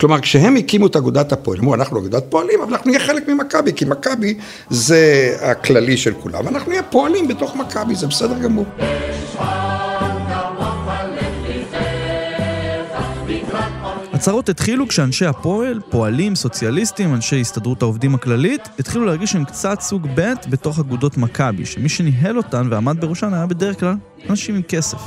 כלומר, 0.00 0.20
כשהם 0.20 0.56
הקימו 0.56 0.86
את 0.86 0.96
אגודת 0.96 1.32
הפועל, 1.32 1.58
אמרו, 1.58 1.74
אנחנו 1.74 1.98
אגודת 1.98 2.24
פועלים, 2.28 2.60
אבל 2.62 2.72
אנחנו 2.72 2.90
נהיה 2.90 3.00
חלק 3.00 3.28
ממכבי, 3.28 3.72
כי 3.72 3.84
מכבי 3.84 4.34
זה 4.70 5.36
הכללי 5.40 5.96
של 5.96 6.14
כולם, 6.14 6.48
אנחנו 6.48 6.70
נהיה 6.70 6.82
פועלים 6.82 7.28
בתוך 7.28 7.56
מכבי, 7.56 7.94
זה 7.94 8.06
בסדר 8.06 8.38
גמור. 8.38 8.66
הצהרות 14.20 14.48
התחילו 14.48 14.88
כשאנשי 14.88 15.26
הפועל, 15.26 15.80
פועלים, 15.90 16.34
סוציאליסטים, 16.34 17.14
אנשי 17.14 17.40
הסתדרות 17.40 17.82
העובדים 17.82 18.14
הכללית, 18.14 18.68
התחילו 18.78 19.04
להרגיש 19.04 19.32
שהם 19.32 19.44
קצת 19.44 19.80
סוג 19.80 20.06
ב' 20.14 20.32
בתוך 20.50 20.78
אגודות 20.78 21.16
מכבי, 21.16 21.66
שמי 21.66 21.88
שניהל 21.88 22.36
אותן 22.36 22.68
ועמד 22.70 23.00
בראשן 23.00 23.34
היה 23.34 23.46
בדרך 23.46 23.80
כלל 23.80 23.94
אנשים 24.30 24.54
עם 24.54 24.62
כסף. 24.62 24.98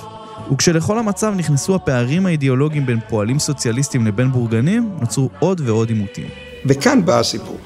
וכשלכל 0.51 1.00
המצב 1.00 1.34
נכנסו 1.38 1.75
הפערים 1.75 2.25
האידיאולוגיים 2.25 2.86
בין 2.86 3.00
פועלים 3.10 3.39
סוציאליסטים 3.39 4.08
לבין 4.08 4.32
בורגנים, 4.32 4.89
נוצרו 5.01 5.29
עוד 5.39 5.62
ועוד 5.65 5.89
עימותים. 5.89 6.27
וכאן 6.65 7.05
בא 7.05 7.20
הסיפור. 7.20 7.58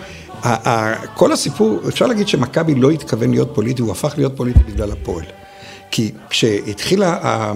כל 1.13 1.31
הסיפור, 1.31 1.79
אפשר 1.87 2.07
להגיד 2.07 2.27
שמכבי 2.27 2.75
לא 2.75 2.91
התכוון 2.91 3.31
להיות 3.31 3.51
פוליטי, 3.55 3.81
הוא 3.81 3.91
הפך 3.91 4.13
להיות 4.17 4.37
פוליטי 4.37 4.59
בגלל 4.59 4.91
הפועל. 4.91 5.25
כי 5.91 6.11
כשהתחילה 6.29 7.17
אה, 7.23 7.53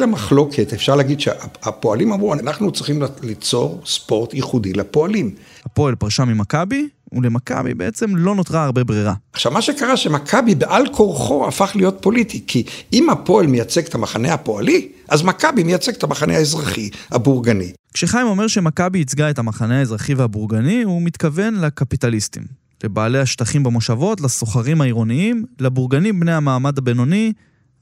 אה, 0.00 0.06
מחלוקת, 0.06 0.72
אפשר 0.72 0.96
להגיד 0.96 1.20
שהפועלים 1.20 2.12
אמרו, 2.12 2.34
אנחנו 2.34 2.72
צריכים 2.72 3.02
ליצור 3.22 3.82
ספורט 3.86 4.34
ייחודי 4.34 4.72
לפועלים. 4.72 5.34
הפועל 5.64 5.94
פרשה 5.94 6.24
ממכבי, 6.24 6.88
ולמכבי 7.12 7.74
בעצם 7.74 8.16
לא 8.16 8.34
נותרה 8.34 8.64
הרבה 8.64 8.84
ברירה. 8.84 9.14
עכשיו, 9.32 9.52
מה 9.52 9.62
שקרה 9.62 9.96
שמכבי 9.96 10.54
בעל 10.54 10.84
כורחו 10.92 11.48
הפך 11.48 11.72
להיות 11.74 11.98
פוליטי, 12.00 12.42
כי 12.46 12.64
אם 12.92 13.10
הפועל 13.10 13.46
מייצג 13.46 13.86
את 13.86 13.94
המחנה 13.94 14.34
הפועלי, 14.34 14.88
אז 15.08 15.22
מכבי 15.22 15.62
מייצג 15.62 15.94
את 15.94 16.02
המחנה 16.02 16.36
האזרחי, 16.36 16.90
הבורגני. 17.10 17.72
כשחיים 17.94 18.26
אומר 18.26 18.46
שמכבי 18.46 18.98
ייצגה 18.98 19.30
את 19.30 19.38
המחנה 19.38 19.78
האזרחי 19.78 20.14
והבורגני, 20.14 20.82
הוא 20.82 21.02
מתכוון 21.02 21.54
לקפיטליסטים. 21.54 22.59
לבעלי 22.84 23.18
השטחים 23.18 23.62
במושבות, 23.62 24.20
לסוחרים 24.20 24.80
העירוניים, 24.80 25.44
לבורגנים 25.60 26.20
בני 26.20 26.32
המעמד 26.32 26.78
הבינוני, 26.78 27.32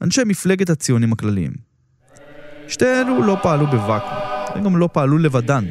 אנשי 0.01 0.21
מפלגת 0.25 0.69
הציונים 0.69 1.13
הכלליים. 1.13 1.51
שתי 2.67 2.85
אלו 2.85 3.23
לא 3.23 3.37
פעלו 3.41 3.67
בוואקום, 3.67 4.17
הם 4.55 4.63
גם 4.63 4.77
לא 4.77 4.89
פעלו 4.93 5.17
לבדן. 5.17 5.65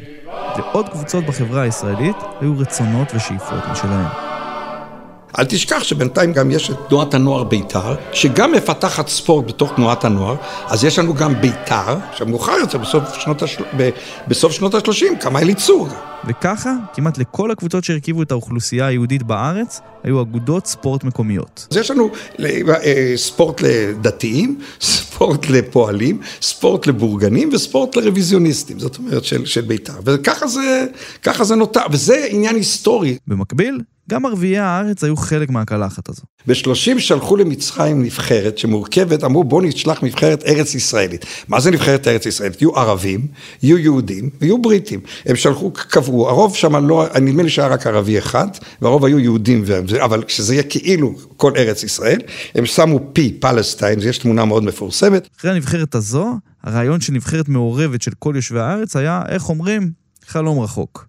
לעוד 0.57 0.89
קבוצות 0.89 1.25
בחברה 1.25 1.61
הישראלית 1.61 2.15
היו 2.41 2.59
רצונות 2.59 3.07
ושאיפות 3.15 3.63
משלהם. 3.71 4.28
אל 5.37 5.45
תשכח 5.45 5.83
שבינתיים 5.83 6.33
גם 6.33 6.51
יש 6.51 6.69
את 6.69 6.75
תנועת 6.89 7.13
הנוער 7.13 7.43
בית"ר, 7.43 7.95
שגם 8.13 8.51
מפתחת 8.51 9.07
ספורט 9.07 9.45
בתוך 9.47 9.71
תנועת 9.75 10.05
הנוער, 10.05 10.35
אז 10.67 10.83
יש 10.83 10.99
לנו 10.99 11.13
גם 11.13 11.41
בית"ר, 11.41 11.97
שמאוחר 12.13 12.51
יותר, 12.51 12.77
בסוף 12.77 13.03
שנות, 13.19 13.41
השל... 13.41 13.63
בסוף 14.27 14.51
שנות 14.51 14.75
ה-30, 14.75 15.15
קמה 15.19 15.39
אליצור. 15.39 15.87
וככה, 16.27 16.73
כמעט 16.93 17.17
לכל 17.17 17.51
הקבוצות 17.51 17.83
שהרכיבו 17.83 18.23
את 18.23 18.31
האוכלוסייה 18.31 18.87
היהודית 18.87 19.23
בארץ, 19.23 19.81
היו 20.03 20.21
אגודות 20.21 20.67
ספורט 20.67 21.03
מקומיות. 21.03 21.67
אז 21.71 21.77
יש 21.77 21.91
לנו 21.91 22.09
אה, 22.39 23.13
ספורט 23.15 23.61
לדתיים, 23.61 24.59
ספורט 24.81 25.49
לפועלים, 25.49 26.19
ספורט 26.41 26.87
לבורגנים 26.87 27.49
וספורט 27.53 27.95
לרוויזיוניסטים, 27.95 28.79
זאת 28.79 28.97
אומרת 28.97 29.23
של, 29.23 29.45
של 29.45 29.61
בית"ר. 29.61 29.93
וככה 30.05 30.47
זה, 30.47 30.85
זה 31.41 31.55
נותר, 31.55 31.81
וזה 31.91 32.25
עניין 32.29 32.55
היסטורי. 32.55 33.17
במקביל, 33.27 33.81
גם 34.09 34.25
ערביי 34.25 34.57
הארץ 34.57 35.03
היו 35.03 35.17
חלק 35.17 35.49
מהקלחת 35.49 36.09
הזו. 36.09 36.21
ב-30 36.47 36.99
שלחו 36.99 37.35
למצרים 37.35 38.03
נבחרת 38.03 38.57
שמורכבת, 38.57 39.23
אמרו 39.23 39.43
בואו 39.43 39.61
נשלח 39.61 40.03
נבחרת 40.03 40.43
ארץ 40.43 40.75
ישראלית. 40.75 41.25
מה 41.47 41.59
זה 41.59 41.71
נבחרת 41.71 42.07
ארץ 42.07 42.25
ישראלית? 42.25 42.61
יהיו 42.61 42.75
ערבים, 42.75 43.27
יהיו 43.63 43.77
יהודים 43.77 44.29
ויהיו 44.41 44.61
בריטים. 44.61 44.99
הם 45.25 45.35
שלחו, 45.35 45.71
קבעו, 45.73 46.29
הרוב 46.29 46.55
שם 46.55 46.87
לא, 46.87 47.07
נדמה 47.21 47.43
לי 47.43 47.49
שהיה 47.49 47.67
רק 47.67 47.87
ערבי 47.87 48.17
אחד, 48.17 48.47
והרוב 48.81 49.05
היו 49.05 49.19
יהודים, 49.19 49.63
אבל 50.03 50.23
כשזה 50.23 50.53
יהיה 50.53 50.63
כאילו 50.63 51.15
כל 51.37 51.51
ארץ 51.57 51.83
ישראל, 51.83 52.19
הם 52.55 52.65
שמו 52.65 52.99
פי, 53.13 53.37
פלסטיין, 53.39 53.99
יש 54.01 54.17
תמונה 54.17 54.45
מאוד 54.45 54.63
מפורסמת. 54.63 55.27
אחרי 55.39 55.51
הנבחרת 55.51 55.95
הזו, 55.95 56.33
הרעיון 56.63 57.01
של 57.01 57.13
נבחרת 57.13 57.49
מעורבת 57.49 58.01
של 58.01 58.11
כל 58.19 58.33
יושבי 58.35 58.59
הארץ 58.59 58.95
היה, 58.95 59.21
איך 59.29 59.49
אומרים, 59.49 59.91
חלום 60.27 60.59
רחוק. 60.59 61.08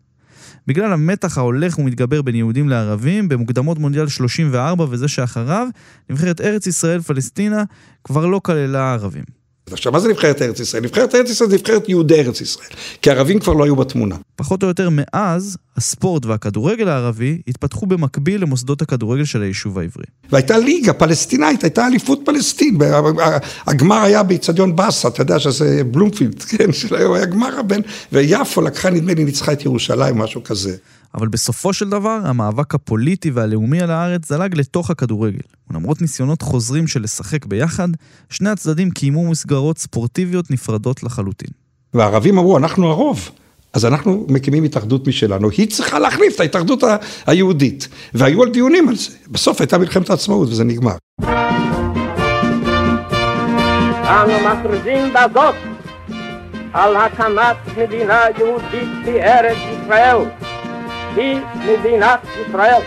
בגלל 0.67 0.93
המתח 0.93 1.39
ההולך 1.39 1.79
ומתגבר 1.79 2.23
בין 2.23 2.35
יהודים 2.35 2.69
לערבים, 2.69 3.29
במוקדמות 3.29 3.79
מונדיאל 3.79 4.09
34 4.09 4.87
וזה 4.91 5.09
שאחריו, 5.09 5.69
נבחרת 6.11 6.41
ארץ 6.41 6.67
ישראל 6.67 7.01
פלסטינה 7.01 7.65
כבר 8.05 8.27
לא 8.27 8.41
כללה 8.45 8.93
ערבים. 8.93 9.40
עכשיו, 9.73 9.93
מה 9.93 10.01
זה 10.01 10.09
נבחרת 10.09 10.43
ארץ 10.43 10.61
ישראל? 10.61 10.83
נבחרת 10.83 11.15
ארץ 11.15 11.31
ישראל 11.31 11.51
זה 11.51 11.57
נבחרת 11.57 11.89
יהודי 11.89 12.21
ארץ 12.21 12.41
ישראל, 12.41 12.69
כי 13.03 13.11
ערבים 13.11 13.39
כבר 13.39 13.53
לא 13.53 13.65
היו 13.65 13.77
בתמונה. 13.77 14.17
פחות 14.37 14.63
או 14.63 14.69
יותר 14.69 14.89
מאז, 14.93 15.57
הספורט 15.77 16.27
והכדורגל 16.27 16.89
הערבי 16.89 17.39
התפתחו 17.49 17.87
במקביל 17.87 18.43
למוסדות 18.43 18.83
הכדורגל 18.83 19.25
של 19.25 19.43
היישוב 19.43 19.79
העברי. 19.79 20.05
והייתה 20.31 20.59
ליגה 20.59 20.93
פלסטינאית, 20.93 21.65
הייתה 21.65 21.87
אליפות 21.87 22.21
פלסטין, 22.25 22.79
הגמר 23.67 23.97
היה 24.03 24.23
באיצטדיון 24.23 24.77
באסה, 24.77 25.09
אתה 25.09 25.23
יודע 25.23 25.39
שזה 25.39 25.83
בלומפילד, 25.85 26.43
כן, 26.43 26.73
של 26.73 26.95
היום 26.95 27.13
היה 27.13 27.27
גמר 27.27 27.59
הבן, 27.59 27.81
ויפו 28.13 28.61
לקחה, 28.61 28.91
נדמה 28.91 29.15
לי, 29.15 29.25
ניצחה 29.25 29.53
את 29.53 29.65
ירושלים, 29.65 30.19
משהו 30.19 30.45
כזה. 30.45 30.77
אבל 31.15 31.29
בסופו 31.29 31.73
של 31.73 31.91
דבר, 31.91 32.21
המאבק 32.25 32.75
הפוליטי 32.75 33.31
והלאומי 33.31 33.81
על 33.81 33.91
הארץ 33.91 34.29
זלג 34.29 34.55
לתוך 34.55 34.91
הכדורגל. 34.91 35.41
ולמרות 35.71 36.01
ניסיונות 36.01 36.43
חוזרים 36.43 36.87
של 36.87 37.03
לשחק 37.03 37.47
ביחד, 37.47 37.89
שני 38.31 38.51
הצדדים 38.51 38.91
קיימו 38.91 39.31
מסגרות 39.31 39.79
ספורטיביות 39.79 40.51
נפרדות 40.51 41.03
לחלוטין. 41.03 41.51
והערבים 41.95 42.39
אמרו, 42.39 42.59
אנחנו 42.59 42.89
הרוב. 42.91 43.31
אז 43.73 43.85
אנחנו 43.85 44.27
מקימים 44.29 44.65
התאחדות 44.65 45.09
משלנו, 45.09 45.51
היא 45.51 45.71
צריכה 45.71 45.99
להחליף 45.99 46.35
את 46.35 46.41
ההתאחדות 46.41 46.83
היהודית. 47.27 47.89
והיו 48.15 48.43
על 48.43 48.51
דיונים 48.51 48.89
על 48.89 48.97
זה. 48.97 49.11
בסוף 49.29 49.61
הייתה 49.61 49.79
מלחמת 49.79 50.11
העצמאות 50.11 50.49
וזה 50.49 50.65
נגמר. 50.65 50.97
אנו 54.05 54.33
מכריזים 54.49 55.15
בזאת 55.15 55.55
על 56.73 56.97
הקמת 56.97 57.57
מדינה 57.77 58.21
יהודית 58.39 58.89
בארץ 59.05 59.57
ישראל. 59.57 60.40
היא 61.17 61.41
מדינת 61.57 62.21
ישראל. 62.41 62.83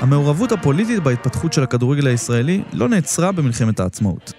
המעורבות 0.00 0.52
הפוליטית 0.52 1.02
בהתפתחות 1.02 1.52
של 1.52 1.62
הכדורגל 1.62 2.06
הישראלי 2.06 2.62
לא 2.72 2.88
נעצרה 2.88 3.32
במלחמת 3.32 3.80
העצמאות. 3.80 4.32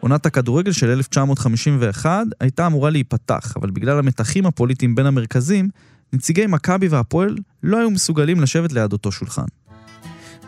עונת 0.00 0.26
הכדורגל 0.26 0.72
של 0.72 0.90
1951 0.90 2.10
הייתה 2.40 2.66
אמורה 2.66 2.90
להיפתח, 2.90 3.54
אבל 3.56 3.70
בגלל 3.70 3.98
המתחים 3.98 4.46
הפוליטיים 4.46 4.94
בין 4.94 5.06
המרכזים, 5.06 5.68
נציגי 6.12 6.46
מכבי 6.46 6.88
והפועל 6.88 7.36
לא 7.62 7.78
היו 7.78 7.90
מסוגלים 7.90 8.40
לשבת 8.40 8.72
ליד 8.72 8.92
אותו 8.92 9.12
שולחן. 9.12 9.46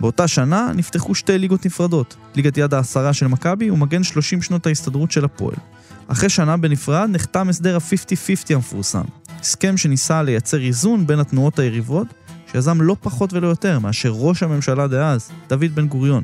באותה 0.01 0.29
שנה 0.29 0.71
נפתחו 0.75 1.15
שתי 1.15 1.39
ליגות 1.39 1.67
נפרדות, 1.67 2.17
ליגת 2.35 2.59
יד 2.59 2.75
העשרה 2.75 3.13
של 3.13 3.27
מכבי 3.27 3.71
ומגן 3.71 4.03
30 4.03 4.43
שנות 4.43 4.67
ההסתדרות 4.67 5.11
של 5.11 5.25
הפועל. 5.25 5.57
אחרי 6.09 6.29
שנה 6.29 6.57
בנפרד 6.57 7.09
נחתם 7.13 7.49
הסדר 7.49 7.77
ה-50-50 7.77 8.55
המפורסם, 8.55 9.05
הסכם 9.41 9.77
שניסה 9.77 10.23
לייצר 10.23 10.61
איזון 10.61 11.07
בין 11.07 11.19
התנועות 11.19 11.59
היריבות, 11.59 12.07
שיזם 12.53 12.81
לא 12.81 12.97
פחות 13.01 13.33
ולא 13.33 13.47
יותר 13.47 13.79
מאשר 13.79 14.11
ראש 14.15 14.43
הממשלה 14.43 14.87
דאז, 14.87 15.31
דוד 15.49 15.75
בן 15.75 15.87
גוריון. 15.87 16.23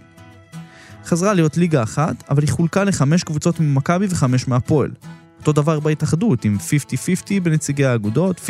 חזרה 1.05 1.35
להיות 1.35 1.57
ליגה 1.57 1.83
אחת, 1.83 2.25
אבל 2.31 2.43
היא 2.43 2.51
חולקה 2.51 2.85
לחמש 2.85 3.25
קבוצות 3.25 3.61
ממכבי 3.61 4.07
וחמש 4.11 4.49
מהפועל. 4.49 4.91
אותו 5.39 5.53
דבר 5.53 5.81
בהתאחדות, 5.81 6.45
עם 6.45 6.57
50-50 6.57 7.41
בנציגי 7.43 7.85
האגודות, 7.85 8.41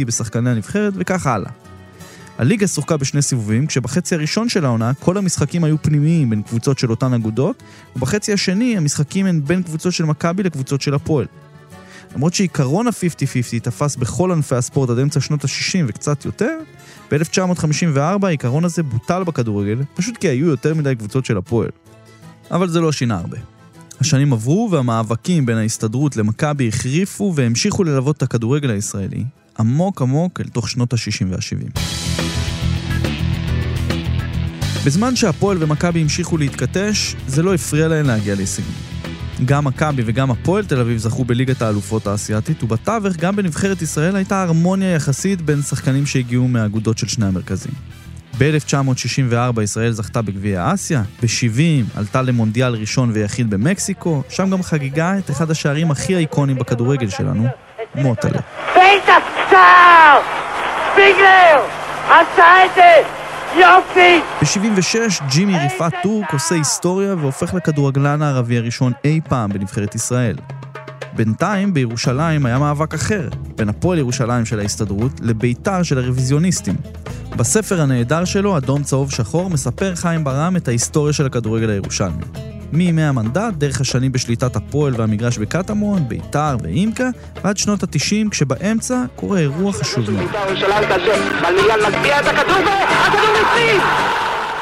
50-50 0.00 0.04
בשחקני 0.06 0.50
הנבחרת, 0.50 0.92
וכך 0.96 1.26
הלאה. 1.26 1.50
הליגה 2.38 2.66
שוחקה 2.66 2.96
בשני 2.96 3.22
סיבובים, 3.22 3.66
כשבחצי 3.66 4.14
הראשון 4.14 4.48
של 4.48 4.64
העונה 4.64 4.94
כל 4.94 5.18
המשחקים 5.18 5.64
היו 5.64 5.82
פנימיים 5.82 6.30
בין 6.30 6.42
קבוצות 6.42 6.78
של 6.78 6.90
אותן 6.90 7.14
אגודות, 7.14 7.62
ובחצי 7.96 8.32
השני 8.32 8.76
המשחקים 8.76 9.26
הם 9.26 9.44
בין 9.44 9.62
קבוצות 9.62 9.92
של 9.92 10.04
מכבי 10.04 10.42
לקבוצות 10.42 10.80
של 10.82 10.94
הפועל. 10.94 11.26
למרות 12.14 12.34
שעיקרון 12.34 12.86
ה-50-50 12.86 13.60
תפס 13.62 13.96
בכל 13.96 14.32
ענפי 14.32 14.54
הספורט 14.54 14.90
עד 14.90 14.98
אמצע 14.98 15.20
שנות 15.20 15.44
ה-60 15.44 15.84
וקצת 15.86 16.24
יותר, 16.24 16.58
ב-1954 17.10 18.26
העיקרון 18.26 18.64
הזה 18.64 18.82
בוטל 18.82 19.24
בכדורגל, 19.24 19.78
פשוט 19.94 20.16
כי 20.16 20.28
היו 20.28 20.46
יותר 20.46 20.74
מדי 20.74 20.94
קבוצות 20.94 21.24
של 21.24 21.36
הפועל. 21.36 21.70
אבל 22.50 22.68
זה 22.68 22.80
לא 22.80 22.92
שינה 22.92 23.16
הרבה. 23.16 23.38
השנים 24.00 24.32
עברו 24.32 24.68
והמאבקים 24.72 25.46
בין 25.46 25.56
ההסתדרות 25.56 26.16
למכבי 26.16 26.68
החריפו 26.68 27.32
והמשיכו 27.36 27.84
ללוות 27.84 28.16
את 28.16 28.22
הכדורגל 28.22 28.70
הישראלי, 28.70 29.24
עמוק 29.60 30.02
עמוק 30.02 30.40
אל 30.40 30.48
תוך 30.48 30.68
שנות 30.68 30.92
ה-60 30.92 31.26
וה-70. 31.30 31.80
בזמן 34.86 35.16
שהפועל 35.16 35.56
ומכבי 35.60 36.00
המשיכו 36.00 36.36
להתכתש, 36.36 37.16
זה 37.26 37.42
לא 37.42 37.54
הפריע 37.54 37.88
להן 37.88 38.06
להגיע 38.06 38.34
להישגים. 38.34 38.72
גם 39.44 39.64
מכבי 39.64 40.02
וגם 40.06 40.30
הפועל 40.30 40.64
תל 40.64 40.80
אביב 40.80 40.98
זכו 40.98 41.24
בליגת 41.24 41.62
האלופות 41.62 42.06
האסייתית, 42.06 42.62
ובתווך 42.62 43.16
גם 43.16 43.36
בנבחרת 43.36 43.82
ישראל 43.82 44.16
הייתה 44.16 44.42
הרמוניה 44.42 44.94
יחסית 44.94 45.42
בין 45.42 45.62
שחקנים 45.62 46.06
שהגיעו 46.06 46.48
מהאגודות 46.48 46.98
של 46.98 47.08
שני 47.08 47.26
המרכזים. 47.26 47.72
ב-1964 48.38 49.62
ישראל 49.62 49.92
זכתה 49.92 50.22
בגביע 50.22 50.74
אסיה, 50.74 51.02
ב-70 51.22 51.98
עלתה 51.98 52.22
למונדיאל 52.22 52.74
ראשון 52.74 53.10
ויחיד 53.12 53.50
במקסיקו, 53.50 54.22
שם 54.28 54.50
גם 54.50 54.62
חגגה 54.62 55.18
את 55.18 55.30
אחד 55.30 55.50
השערים 55.50 55.90
הכי 55.90 56.16
איקונים 56.16 56.58
בכדורגל 56.58 57.08
שלנו, 57.08 57.46
מוטלה. 57.94 58.40
ביגלר! 60.96 61.62
עשה 62.08 62.64
את 62.64 62.70
זה! 62.74 63.02
יופי! 63.60 64.20
ב-76 64.42 65.24
ג'ימי 65.28 65.58
ריפאת 65.58 65.92
טורק 66.02 66.32
עושה 66.32 66.54
היסטוריה 66.54 67.14
והופך 67.14 67.54
לכדורגלן 67.54 68.22
הערבי 68.22 68.58
הראשון 68.58 68.92
אי 69.04 69.20
פעם 69.28 69.50
בנבחרת 69.52 69.94
ישראל. 69.94 70.36
בינתיים 71.12 71.74
בירושלים 71.74 72.46
היה 72.46 72.58
מאבק 72.58 72.94
אחר, 72.94 73.28
בין 73.56 73.68
הפועל 73.68 73.98
ירושלים 73.98 74.44
של 74.44 74.58
ההסתדרות 74.58 75.12
לביתר 75.20 75.82
של 75.82 75.98
הרוויזיוניסטים. 75.98 76.74
בספר 77.36 77.80
הנהדר 77.80 78.24
שלו, 78.24 78.56
אדום 78.56 78.82
צהוב 78.82 79.10
שחור, 79.10 79.50
מספר 79.50 79.94
חיים 79.94 80.24
ברם 80.24 80.56
את 80.56 80.68
ההיסטוריה 80.68 81.12
של 81.12 81.26
הכדורגל 81.26 81.70
הירושלמי. 81.70 82.24
מימי 82.72 83.02
המנדט, 83.02 83.54
דרך 83.54 83.80
השנים 83.80 84.12
בשליטת 84.12 84.56
הפועל 84.56 84.94
והמגרש 84.96 85.38
בקטמון, 85.38 86.08
ביתר 86.08 86.56
ואימקה, 86.62 87.08
ועד 87.44 87.56
שנות 87.56 87.82
התשעים, 87.82 88.30
כשבאמצע 88.30 89.04
קורה 89.16 89.38
אירוע 89.38 89.72
חשוב 89.72 90.10
מאוד. 90.10 90.30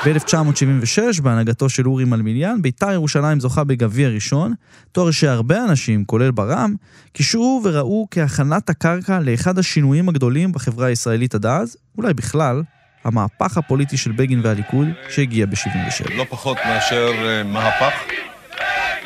ב-1976, 0.06 1.22
בהנהגתו 1.22 1.68
של 1.68 1.86
אורי 1.86 2.04
מלמיליאן, 2.04 2.62
ביתר 2.62 2.90
ירושלים 2.90 3.40
זוכה 3.40 3.64
בגביע 3.64 4.08
ראשון, 4.08 4.54
תואר 4.92 5.10
שהרבה 5.10 5.64
אנשים, 5.64 6.04
כולל 6.04 6.30
ברם, 6.30 6.74
קישרו 7.12 7.60
וראו 7.64 8.06
כהכנת 8.10 8.70
הקרקע 8.70 9.20
לאחד 9.20 9.58
השינויים 9.58 10.08
הגדולים 10.08 10.52
בחברה 10.52 10.86
הישראלית 10.86 11.34
עד 11.34 11.46
אז, 11.46 11.76
אולי 11.98 12.14
בכלל, 12.14 12.62
המהפך 13.06 13.58
הפוליטי 13.58 13.96
של 13.96 14.12
בגין 14.12 14.40
והליכוד 14.44 14.86
שהגיע 15.08 15.46
ב-77. 15.46 16.14
לא 16.14 16.24
פחות 16.28 16.56
מאשר 16.66 17.10
uh, 17.10 17.46
מהפך. 17.46 17.92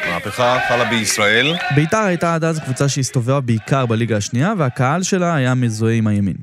מהפכה 0.08 0.58
חלה 0.68 0.90
בישראל. 0.90 1.56
ביתר 1.74 1.98
הייתה 1.98 2.34
עד 2.34 2.44
אז 2.44 2.58
קבוצה 2.58 2.88
שהסתובבה 2.88 3.40
בעיקר 3.40 3.86
בליגה 3.86 4.16
השנייה, 4.16 4.52
והקהל 4.58 5.02
שלה 5.02 5.34
היה 5.34 5.54
מזוהה 5.54 5.94
עם 5.94 6.06
הימין. 6.06 6.36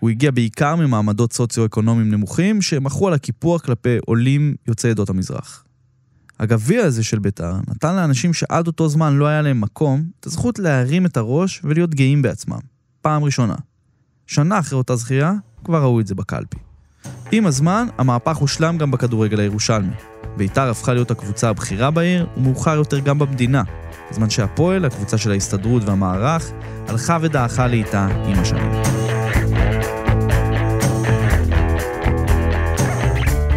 הוא 0.00 0.10
הגיע 0.10 0.30
בעיקר 0.30 0.76
ממעמדות 0.76 1.32
סוציו-אקונומיים 1.32 2.10
נמוכים, 2.10 2.62
שמחו 2.62 3.08
על 3.08 3.14
הקיפוח 3.14 3.60
כלפי 3.60 3.98
עולים 4.06 4.54
יוצאי 4.68 4.90
עדות 4.90 5.10
המזרח. 5.10 5.64
הגביע 6.40 6.84
הזה 6.84 7.04
של 7.04 7.18
ביתר 7.18 7.54
נתן 7.68 7.96
לאנשים 7.96 8.34
שעד 8.34 8.66
אותו 8.66 8.88
זמן 8.88 9.16
לא 9.16 9.26
היה 9.26 9.42
להם 9.42 9.60
מקום, 9.60 10.04
את 10.20 10.26
הזכות 10.26 10.58
להרים 10.58 11.06
את 11.06 11.16
הראש 11.16 11.60
ולהיות 11.64 11.94
גאים 11.94 12.22
בעצמם. 12.22 12.60
פעם 13.00 13.24
ראשונה. 13.24 13.54
שנה 14.26 14.58
אחרי 14.58 14.78
אותה 14.78 14.96
זכייה, 14.96 15.32
כבר 15.64 15.82
ראו 15.82 16.00
את 16.00 16.06
זה 16.06 16.14
בקלפי. 16.14 16.71
עם 17.32 17.46
הזמן, 17.46 17.86
המהפך 17.98 18.36
הושלם 18.36 18.78
גם 18.78 18.90
בכדורגל 18.90 19.40
הירושלמי. 19.40 19.94
ביתר 20.36 20.70
הפכה 20.70 20.94
להיות 20.94 21.10
הקבוצה 21.10 21.48
הבכירה 21.48 21.90
בעיר, 21.90 22.26
ומאוחר 22.36 22.74
יותר 22.74 22.98
גם 22.98 23.18
במדינה, 23.18 23.62
בזמן 24.10 24.30
שהפועל, 24.30 24.84
הקבוצה 24.84 25.18
של 25.18 25.30
ההסתדרות 25.30 25.82
והמערך, 25.84 26.50
הלכה 26.88 27.18
ודעכה 27.20 27.66
לאיתה 27.66 28.08
עם 28.26 28.38
השנים. 28.38 28.72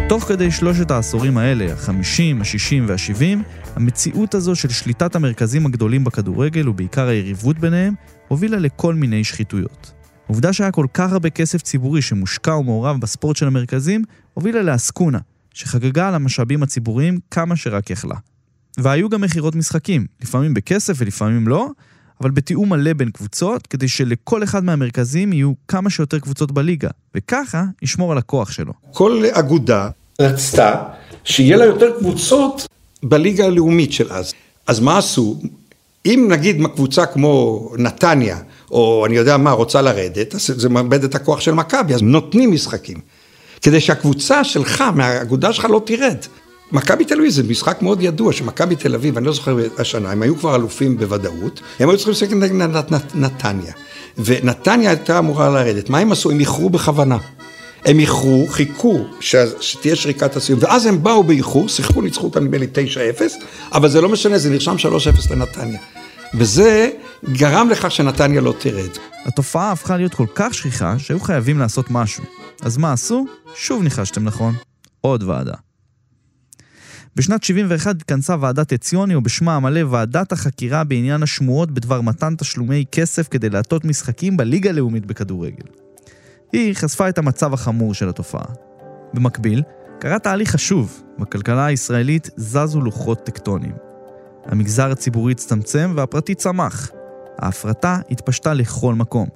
תוך 0.08 0.24
כדי 0.24 0.50
שלושת 0.50 0.90
העשורים 0.90 1.38
האלה, 1.38 1.72
ה-50, 1.72 2.40
ה-60 2.40 2.82
וה-70, 2.86 3.38
המציאות 3.76 4.34
הזו 4.34 4.54
של 4.54 4.68
שליטת 4.68 5.16
המרכזים 5.16 5.66
הגדולים 5.66 6.04
בכדורגל, 6.04 6.68
ובעיקר 6.68 7.08
היריבות 7.08 7.58
ביניהם, 7.58 7.94
הובילה 8.28 8.58
לכל 8.58 8.94
מיני 8.94 9.24
שחיתויות. 9.24 9.95
העובדה 10.26 10.52
שהיה 10.52 10.70
כל 10.70 10.86
כך 10.94 11.12
הרבה 11.12 11.30
כסף 11.30 11.62
ציבורי 11.62 12.02
שמושקע 12.02 12.56
ומעורב 12.56 13.00
בספורט 13.00 13.36
של 13.36 13.46
המרכזים, 13.46 14.04
הובילה 14.34 14.62
לעסקונה, 14.62 15.18
שחגגה 15.54 16.08
על 16.08 16.14
המשאבים 16.14 16.62
הציבוריים 16.62 17.18
כמה 17.30 17.56
שרק 17.56 17.90
יכלה. 17.90 18.14
והיו 18.78 19.08
גם 19.08 19.20
מכירות 19.20 19.54
משחקים, 19.54 20.06
לפעמים 20.22 20.54
בכסף 20.54 20.94
ולפעמים 20.98 21.48
לא, 21.48 21.68
אבל 22.20 22.30
בתיאום 22.30 22.68
מלא 22.68 22.92
בין 22.92 23.10
קבוצות, 23.10 23.66
כדי 23.66 23.88
שלכל 23.88 24.42
אחד 24.42 24.64
מהמרכזים 24.64 25.32
יהיו 25.32 25.52
כמה 25.68 25.90
שיותר 25.90 26.18
קבוצות 26.18 26.52
בליגה, 26.52 26.88
וככה 27.14 27.64
ישמור 27.82 28.12
על 28.12 28.18
הכוח 28.18 28.50
שלו. 28.50 28.72
כל 28.92 29.24
אגודה 29.32 29.88
רצתה 30.20 30.82
שיהיה 31.24 31.56
לה 31.56 31.64
יותר 31.64 31.98
קבוצות 31.98 32.66
בליגה 33.02 33.44
הלאומית 33.44 33.92
של 33.92 34.12
אז. 34.12 34.32
אז 34.66 34.80
מה 34.80 34.98
עשו? 34.98 35.40
אם 36.06 36.28
נגיד 36.30 36.56
קבוצה 36.74 37.06
כמו 37.06 37.68
נתניה, 37.78 38.38
או 38.70 39.06
אני 39.06 39.16
יודע 39.16 39.36
מה, 39.36 39.50
רוצה 39.50 39.82
לרדת, 39.82 40.34
אז 40.34 40.52
זה 40.56 40.68
מאבד 40.68 41.04
את 41.04 41.14
הכוח 41.14 41.40
של 41.40 41.52
מכבי, 41.52 41.94
אז 41.94 42.02
נותנים 42.02 42.52
משחקים. 42.52 42.96
כדי 43.62 43.80
שהקבוצה 43.80 44.44
שלך, 44.44 44.84
מהאגודה 44.94 45.52
שלך 45.52 45.64
לא 45.64 45.82
תרד. 45.84 46.16
מכבי 46.72 47.04
תל 47.04 47.18
אביב 47.18 47.30
זה 47.30 47.42
משחק 47.42 47.82
מאוד 47.82 48.02
ידוע, 48.02 48.32
שמכבי 48.32 48.76
תל 48.76 48.94
אביב, 48.94 49.16
אני 49.16 49.26
לא 49.26 49.32
זוכר 49.32 49.56
השנה, 49.78 50.12
הם 50.12 50.22
היו 50.22 50.36
כבר 50.36 50.56
אלופים 50.56 50.96
בוודאות, 50.96 51.60
הם 51.80 51.88
היו 51.88 51.96
צריכים 51.96 52.12
לשחק 52.12 52.30
נגד 52.32 52.84
נתניה. 53.14 53.72
ונתניה 54.18 54.90
הייתה 54.90 55.18
אמורה 55.18 55.48
לרדת, 55.48 55.90
מה 55.90 55.98
הם 55.98 56.12
עשו? 56.12 56.30
הם 56.30 56.40
איחרו 56.40 56.70
בכוונה. 56.70 57.18
הם 57.84 57.98
איחרו, 57.98 58.46
חיכו 58.48 59.04
שתהיה 59.60 59.96
שריקת 59.96 60.36
הסיום, 60.36 60.58
ואז 60.62 60.86
הם 60.86 61.02
באו 61.02 61.22
באיחור, 61.22 61.68
שיחקו, 61.68 62.02
ניצחו 62.02 62.24
אותם 62.24 62.44
נדמה 62.44 62.58
לי 62.58 62.66
9-0, 63.18 63.22
אבל 63.72 63.88
זה 63.88 64.00
לא 64.00 64.08
משנה, 64.08 64.38
זה 64.38 64.50
נרשם 64.50 64.76
3-0 64.76 65.30
לנתניה. 65.30 65.78
וזה 66.34 66.90
גרם 67.32 67.68
לכך 67.70 67.90
שנתניה 67.90 68.40
לא 68.40 68.54
תרד. 68.60 68.90
התופעה 69.24 69.72
הפכה 69.72 69.96
להיות 69.96 70.14
כל 70.14 70.26
כך 70.34 70.54
שכיחה 70.54 70.98
שהיו 70.98 71.20
חייבים 71.20 71.58
לעשות 71.58 71.90
משהו. 71.90 72.24
אז 72.62 72.76
מה 72.76 72.92
עשו? 72.92 73.26
שוב 73.54 73.82
ניחשתם 73.82 74.24
נכון, 74.24 74.54
עוד 75.00 75.22
ועדה. 75.22 75.54
בשנת 77.16 77.42
71 77.42 77.96
התכנסה 77.96 78.36
ועדת 78.40 78.72
עציוני, 78.72 79.14
או 79.14 79.20
בשמה 79.20 79.56
המלא 79.56 79.80
ועדת 79.90 80.32
החקירה 80.32 80.84
בעניין 80.84 81.22
השמועות 81.22 81.70
בדבר 81.70 82.00
מתן 82.00 82.34
תשלומי 82.38 82.84
כסף 82.92 83.28
כדי 83.28 83.50
להטות 83.50 83.84
משחקים 83.84 84.36
בליגה 84.36 84.70
הלאומית 84.70 85.06
בכדורגל. 85.06 85.64
היא 86.52 86.74
חשפה 86.74 87.08
את 87.08 87.18
המצב 87.18 87.54
החמור 87.54 87.94
של 87.94 88.08
התופעה. 88.08 88.44
במקביל, 89.14 89.62
קרה 90.00 90.18
תהליך 90.18 90.50
חשוב, 90.50 91.02
בכלכלה 91.18 91.66
הישראלית 91.66 92.30
זזו 92.36 92.80
לוחות 92.80 93.26
טקטוניים. 93.26 93.85
המגזר 94.48 94.90
הציבורי 94.90 95.32
הצטמצם 95.32 95.92
והפרטי 95.96 96.34
צמח. 96.34 96.90
ההפרטה 97.38 97.98
התפשטה 98.10 98.54
לכל 98.54 98.94
מקום, 98.94 99.28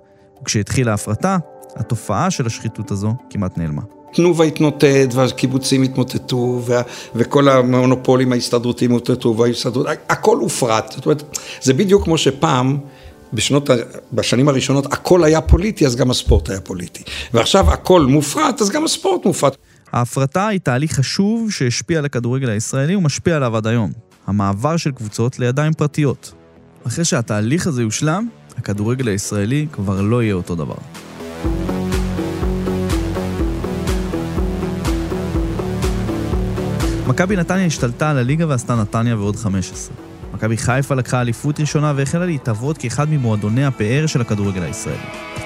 וכשהתחילה 0.43 0.91
ההפרטה, 0.91 1.39
התופעה 1.77 2.31
של 2.31 2.47
השחיתות 2.47 2.91
הזו 2.91 3.15
כמעט 3.31 3.59
נעלמה. 3.59 3.83
תנובה 4.13 4.45
התמוטט, 4.45 5.15
והקיבוצים 5.15 5.83
התמוטטו, 5.83 6.63
וה, 6.65 6.83
וכל 7.15 7.49
המונופולים 7.49 8.33
ההסתדרותיים 8.33 8.97
התמוטטו, 8.97 9.37
וההסתדרות, 9.37 9.87
הכל 10.09 10.37
הופרט. 10.37 10.93
זאת 10.97 11.07
אומרת, 11.07 11.23
זה 11.63 11.75
בדיוק 11.75 12.05
כמו 12.05 12.19
שפעם, 12.19 12.79
בשנות, 13.33 13.71
בשנים 14.13 14.49
הראשונות, 14.49 14.87
הכל 14.93 15.25
היה 15.25 15.41
פוליטי, 15.41 15.87
אז 15.87 15.97
גם 15.97 16.11
הספורט 16.11 16.51
היה 16.51 16.61
פוליטי. 16.61 17.03
ועכשיו 17.35 17.71
הכל 17.71 18.03
מופרט, 18.03 18.61
אז 18.61 18.71
גם 18.71 18.85
הספורט 18.85 19.27
מופרט. 19.27 19.57
ההפרטה 19.93 20.49
היא 20.49 20.61
תהליך 20.61 20.93
חשוב 20.93 21.51
שהשפיע 21.51 21.99
על 21.99 22.05
הכדורגל 22.05 22.51
הישראלי 22.51 22.97
ומשפיע 22.97 23.37
עליו 23.37 23.57
עד 23.57 23.67
היום. 23.67 24.10
המעבר 24.31 24.77
של 24.77 24.91
קבוצות 24.91 25.39
לידיים 25.39 25.73
פרטיות. 25.73 26.35
אחרי 26.87 27.05
שהתהליך 27.05 27.67
הזה 27.67 27.83
יושלם, 27.83 28.29
הכדורגל 28.59 29.09
הישראלי 29.09 29.67
כבר 29.73 30.01
לא 30.01 30.23
יהיה 30.23 30.35
אותו 30.35 30.55
דבר. 30.55 30.75
מכבי 37.07 37.37
נתניה 37.37 37.67
השתלטה 37.67 38.11
על 38.11 38.19
הליגה 38.19 38.49
ועשתה 38.49 38.77
נתניה 38.77 39.17
ועוד 39.17 39.37
15. 39.37 39.97
מכבי 40.35 40.57
חיפה 40.57 40.95
לקחה 40.95 41.21
אליפות 41.21 41.61
ראשונה 41.61 41.93
והחלה 41.97 42.27
להתהוות 42.27 42.79
כאחד 42.79 43.09
ממועדוני 43.11 43.65
הפאר 43.65 44.07
של 44.07 44.21
הכדורגל 44.21 44.63
הישראלי. 44.63 44.99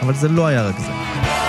אבל 0.03 0.14
זה 0.14 0.29
לא 0.29 0.47
היה 0.47 0.68
רק 0.68 0.79
זה. 0.79 1.44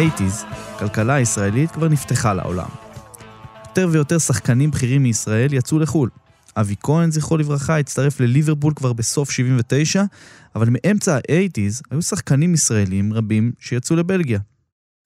באייטיז, 0.00 0.44
הכלכלה 0.74 1.14
הישראלית 1.14 1.70
כבר 1.70 1.88
נפתחה 1.88 2.34
לעולם. 2.34 2.68
יותר 3.68 3.88
ויותר 3.90 4.18
שחקנים 4.18 4.70
בכירים 4.70 5.02
מישראל 5.02 5.54
יצאו 5.54 5.78
לחו"ל. 5.78 6.08
אבי 6.56 6.74
כהן, 6.82 7.10
זכרו 7.10 7.36
לברכה, 7.36 7.78
הצטרף 7.78 8.20
לליברפול 8.20 8.72
כבר 8.76 8.92
בסוף 8.92 9.30
79, 9.30 10.02
אבל 10.56 10.68
מאמצע 10.70 11.18
האייטיז 11.28 11.82
היו 11.90 12.02
שחקנים 12.02 12.54
ישראלים 12.54 13.12
רבים 13.12 13.52
שיצאו 13.58 13.96
לבלגיה. 13.96 14.38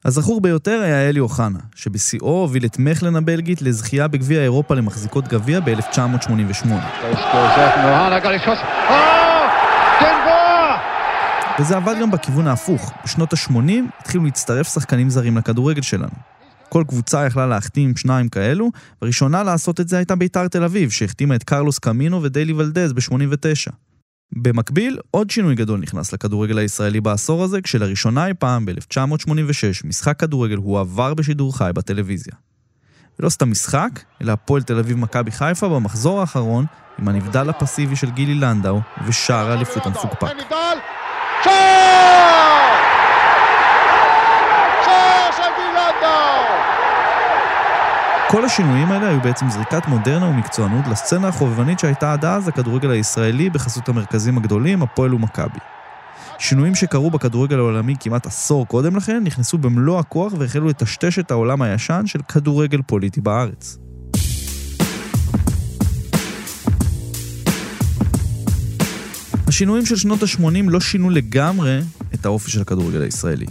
הזכור 0.04 0.40
ביותר 0.40 0.80
היה 0.84 1.08
אלי 1.08 1.20
אוחנה, 1.20 1.58
שבשיאו 1.74 2.26
הוביל 2.26 2.64
את 2.64 2.78
מכלן 2.78 3.16
הבלגית 3.16 3.62
לזכייה 3.62 4.08
בגביע 4.08 4.42
אירופה 4.42 4.74
למחזיקות 4.74 5.28
גביע 5.28 5.60
ב-1988. 5.60 6.68
וזה 11.60 11.76
עבד 11.76 11.94
גם 12.00 12.10
בכיוון 12.10 12.46
ההפוך. 12.46 12.92
בשנות 13.04 13.32
ה-80 13.32 13.72
התחילו 14.00 14.24
להצטרף 14.24 14.74
שחקנים 14.74 15.10
זרים 15.10 15.36
לכדורגל 15.36 15.82
שלנו. 15.82 16.14
כל 16.68 16.84
קבוצה 16.88 17.26
יכלה 17.26 17.46
להחתים 17.46 17.96
שניים 17.96 18.28
כאלו, 18.28 18.70
והראשונה 19.02 19.42
לעשות 19.42 19.80
את 19.80 19.88
זה 19.88 19.96
הייתה 19.96 20.16
בית"ר 20.16 20.48
תל 20.48 20.64
אביב, 20.64 20.90
שהחתימה 20.90 21.34
את 21.34 21.42
קרלוס 21.42 21.78
קמינו 21.78 22.22
ודיילי 22.22 22.52
ולדז 22.52 22.92
ב-89. 22.92 23.72
במקביל, 24.32 24.98
עוד 25.10 25.30
שינוי 25.30 25.54
גדול 25.54 25.80
נכנס 25.80 26.12
לכדורגל 26.12 26.58
הישראלי 26.58 27.00
בעשור 27.00 27.44
הזה, 27.44 27.60
כשלראשונה 27.60 28.26
אי 28.26 28.34
פעם, 28.34 28.66
ב-1986, 28.66 29.84
משחק 29.84 30.18
כדורגל 30.18 30.56
הועבר 30.56 31.14
בשידור 31.14 31.58
חי 31.58 31.70
בטלוויזיה. 31.74 32.34
ולא 33.18 33.28
סתם 33.28 33.50
משחק, 33.50 34.00
אלא 34.22 34.32
הפועל 34.32 34.62
תל 34.62 34.78
אביב-מכבי 34.78 35.30
חיפה 35.30 35.68
במחזור 35.68 36.20
האחרון, 36.20 36.66
עם 36.98 37.08
הנבדל 37.08 37.50
הפסיבי 37.50 37.96
של 37.96 38.10
גילי 38.10 38.34
לנדאו, 38.34 38.80
ושער 39.06 39.50
האליפות 39.50 39.86
המפוקפק. 39.86 40.26
כל 48.34 48.44
השינויים 48.44 48.90
האלה 48.90 49.08
היו 49.08 49.20
בעצם 49.20 49.50
זריקת 49.50 49.86
מודרנה 49.88 50.26
ומקצוענות 50.26 50.86
לסצנה 50.86 51.28
החובבנית 51.28 51.78
שהייתה 51.78 52.12
עד 52.12 52.24
אז 52.24 52.48
הכדורגל 52.48 52.90
הישראלי 52.90 53.50
בחסות 53.50 53.88
המרכזים 53.88 54.38
הגדולים, 54.38 54.82
הפועל 54.82 55.14
ומכבי. 55.14 55.58
שינויים 56.38 56.74
שקרו 56.74 57.10
בכדורגל 57.10 57.58
העולמי 57.58 57.94
כמעט 58.00 58.26
עשור 58.26 58.66
קודם 58.66 58.96
לכן, 58.96 59.22
נכנסו 59.24 59.58
במלוא 59.58 59.98
הכוח 59.98 60.32
והחלו 60.38 60.68
לטשטש 60.68 61.18
את 61.18 61.30
העולם 61.30 61.62
הישן 61.62 62.02
של 62.06 62.22
כדורגל 62.22 62.82
פוליטי 62.82 63.20
בארץ. 63.20 63.78
השינויים 69.54 69.86
של 69.86 69.96
שנות 69.96 70.22
ה-80 70.22 70.70
לא 70.70 70.80
שינו 70.80 71.10
לגמרי 71.10 71.80
את 72.14 72.26
האופי 72.26 72.50
של 72.50 72.60
הכדורגל 72.60 73.02
הישראלי. 73.02 73.46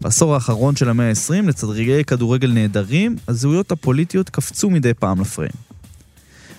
בעשור 0.00 0.34
האחרון 0.34 0.76
של 0.76 0.88
המאה 0.88 1.08
ה-20, 1.08 1.48
לצד 1.48 1.66
רגעי 1.66 2.04
כדורגל 2.04 2.52
נהדרים, 2.52 3.16
הזהויות 3.28 3.72
הפוליטיות 3.72 4.30
קפצו 4.30 4.70
מדי 4.70 4.94
פעם 4.94 5.20
לפריים. 5.20 5.52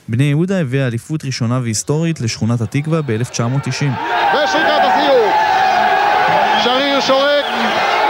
בני 0.07 0.23
יהודה 0.23 0.61
הביאה 0.61 0.87
אליפות 0.87 1.25
ראשונה 1.25 1.59
והיסטורית 1.63 2.21
לשכונת 2.21 2.61
התקווה 2.61 3.01
ב-1990. 3.01 3.67
ושריקת 3.69 4.81
הסיום. 4.83 5.31
שריר 6.63 7.01
שורק, 7.01 7.45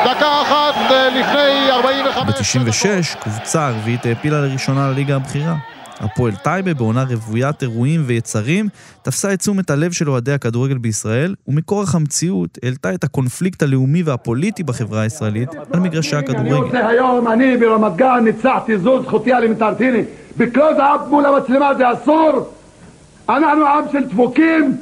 דקה 0.05 0.41
אחת 0.41 0.91
אה, 0.91 1.09
לפני 1.09 1.71
45... 1.71 2.55
ב-96, 2.55 3.23
קבוצה 3.23 3.67
ערבית 3.67 4.05
העפילה 4.05 4.41
לראשונה 4.41 4.91
לליגה 4.91 5.15
הבכירה. 5.15 5.55
הפועל 5.99 6.35
טייבה, 6.43 6.73
בעונה 6.73 7.03
רוויית 7.03 7.61
אירועים 7.61 8.03
ויצרים, 8.05 8.67
תפסה 9.01 9.33
את 9.33 9.39
תשומת 9.39 9.69
הלב 9.69 9.91
של 9.91 10.09
אוהדי 10.09 10.31
הכדורגל 10.31 10.77
בישראל, 10.77 11.35
ומכורח 11.47 11.95
המציאות 11.95 12.57
העלתה 12.63 12.93
את 12.93 13.03
הקונפליקט 13.03 13.63
הלאומי 13.63 14.03
והפוליטי 14.03 14.63
בחברה 14.63 15.01
הישראלית 15.01 15.49
על 15.73 15.79
מגרשי 15.79 16.15
אני 16.15 16.25
הכדורגל. 16.25 16.53
רוצה 16.53 16.87
היום, 16.87 17.27
אני 17.27 17.57
ברמת 17.57 17.95
גן 17.95 18.19
ניצחתי 18.23 18.77
זו 18.77 19.03
זכותי 19.03 19.33
אלימנטרטיני. 19.33 20.01
בקלוז-אפ 20.37 21.01
מול 21.09 21.25
המצלמה 21.25 21.75
זה 21.75 21.83
אסור. 21.91 22.53
אנחנו 23.29 23.67
עם 23.67 23.83
של 23.91 24.03
דפוקים, 24.03 24.77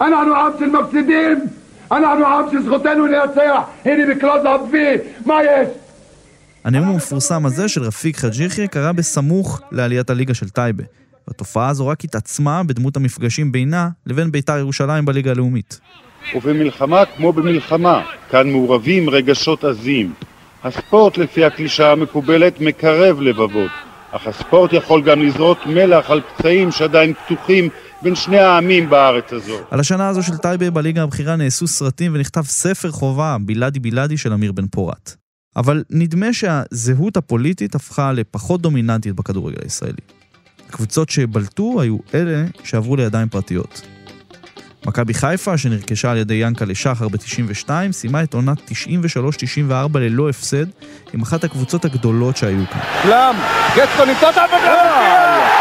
אנחנו 0.00 0.34
עם 0.36 0.52
של 0.58 0.66
מפסידים, 0.66 1.38
אנחנו 1.92 2.26
עם 2.26 2.44
שזכותנו 2.52 3.06
לנצח. 3.06 3.62
הנה 3.84 4.14
בקלוז-אפ 4.14 4.60
וי, 4.70 4.96
מה 5.26 5.34
יש? 5.44 5.68
הנאום 6.64 6.88
המפורסם 6.88 7.46
הזה 7.46 7.68
של 7.68 7.82
רפיק 7.82 8.16
חאג' 8.16 8.40
יחיא 8.40 8.66
קרה 8.66 8.92
בסמוך 8.92 9.60
לעליית 9.72 10.10
הליגה 10.10 10.34
של 10.34 10.48
טייבה. 10.48 10.84
והתופעה 11.28 11.68
הזו 11.68 11.86
רק 11.86 12.04
התעצמה 12.04 12.62
בדמות 12.62 12.96
המפגשים 12.96 13.52
בינה 13.52 13.88
לבין 14.06 14.32
בית"ר 14.32 14.58
ירושלים 14.58 15.04
בליגה 15.04 15.30
הלאומית. 15.30 15.80
ובמלחמה 16.34 17.04
כמו 17.16 17.32
במלחמה, 17.32 18.02
כאן 18.30 18.50
מעורבים 18.50 19.10
רגשות 19.10 19.64
עזים. 19.64 20.12
הספורט, 20.64 21.18
לפי 21.18 21.44
הקלישאה 21.44 21.92
המקובלת, 21.92 22.60
מקרב 22.60 23.20
לבבות, 23.20 23.70
אך 24.10 24.26
הספורט 24.26 24.72
יכול 24.72 25.02
גם 25.02 25.22
לזרות 25.22 25.58
מלח 25.66 26.10
על 26.10 26.20
פצעים 26.20 26.72
שעדיין 26.72 27.14
פתוחים 27.14 27.68
בין 28.02 28.14
שני 28.14 28.38
העמים 28.38 28.90
בארץ 28.90 29.32
הזו. 29.32 29.56
על 29.70 29.80
השנה 29.80 30.08
הזו 30.08 30.22
של 30.22 30.36
טייבה 30.36 30.70
בליגה 30.70 31.02
הבכירה 31.02 31.36
נעשו 31.36 31.66
סרטים 31.66 32.14
ונכתב 32.14 32.42
ספר 32.42 32.90
חובה, 32.90 33.36
בלאדי 33.40 33.78
בלאדי 33.78 34.16
של 34.16 34.32
אמיר 34.32 34.52
בן 34.52 34.66
פורת. 34.66 35.20
אבל 35.56 35.84
נדמה 35.90 36.32
שהזהות 36.32 37.16
הפוליטית 37.16 37.74
הפכה 37.74 38.12
לפחות 38.12 38.62
דומיננטית 38.62 39.14
בכדורגל 39.14 39.58
הישראלי. 39.62 40.00
הקבוצות 40.68 41.10
שבלטו 41.10 41.80
היו 41.80 41.96
אלה 42.14 42.44
שעברו 42.64 42.96
לידיים 42.96 43.28
פרטיות. 43.28 43.82
מכבי 44.86 45.14
חיפה, 45.14 45.58
שנרכשה 45.58 46.10
על 46.10 46.16
ידי 46.16 46.34
ינקלה 46.34 46.74
שחר 46.74 47.08
ב-92, 47.08 47.70
סיימה 47.92 48.22
את 48.22 48.34
עונת 48.34 48.58
93-94 48.70 49.98
ללא 49.98 50.28
הפסד, 50.28 50.66
עם 51.12 51.22
אחת 51.22 51.44
הקבוצות 51.44 51.84
הגדולות 51.84 52.36
שהיו 52.36 52.64
כאן. 52.70 52.80
פלאם, 53.02 53.36
גטקו 53.76 54.04
נמצא 54.04 54.30
את 54.30 54.34
חמש 54.34 55.59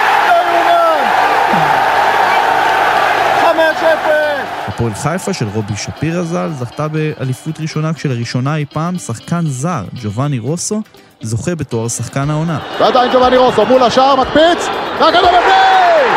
הפועל 4.79 4.93
חיפה 4.93 5.33
של 5.33 5.45
רובי 5.53 5.75
שפירא 5.75 6.23
ז"ל 6.23 6.49
זכתה 6.59 6.87
באליפות 6.87 7.59
ראשונה 7.59 7.93
כשלראשונה 7.93 8.55
אי 8.55 8.65
פעם 8.73 8.97
שחקן 8.97 9.41
זר, 9.47 9.83
ג'ובאני 10.03 10.39
רוסו, 10.39 10.81
זוכה 11.21 11.55
בתואר 11.55 11.87
שחקן 11.87 12.29
העונה. 12.29 12.59
ועדיין 12.79 13.11
ג'ובאני 13.13 13.37
רוסו 13.37 13.65
מול 13.65 13.83
השער 13.83 14.15
מקפיץ, 14.15 14.67
והכדור 14.99 15.29
בפנים! 15.29 16.13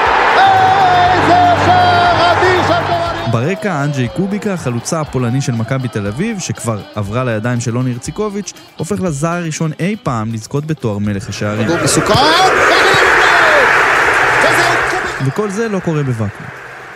איזה 1.12 1.64
שער 1.64 2.32
אדיר 2.32 2.62
של 2.66 2.82
ג'ובאני 2.82 3.32
ברקע 3.32 3.84
אנדז'יי 3.84 4.08
קוביצה, 4.08 4.52
החלוץ 4.52 5.00
הפולני 5.00 5.40
של 5.40 5.52
מכבי 5.52 5.88
תל 5.88 6.06
אביב, 6.06 6.38
שכבר 6.38 6.78
עברה 6.94 7.24
לידיים 7.24 7.60
של 7.60 7.70
לוני 7.70 7.92
הרציקוביץ', 7.92 8.52
הופך 8.76 9.00
לזר 9.00 9.28
הראשון 9.28 9.70
אי 9.80 9.96
פעם 10.02 10.32
לזכות 10.34 10.64
בתואר 10.66 10.98
מלך 10.98 11.28
השערים. 11.28 11.68
מסוכן, 11.84 12.14
וכל 15.26 15.50
זה 15.50 15.68
לא 15.68 15.78
קורה 15.78 16.02
בוואקום. 16.02 16.51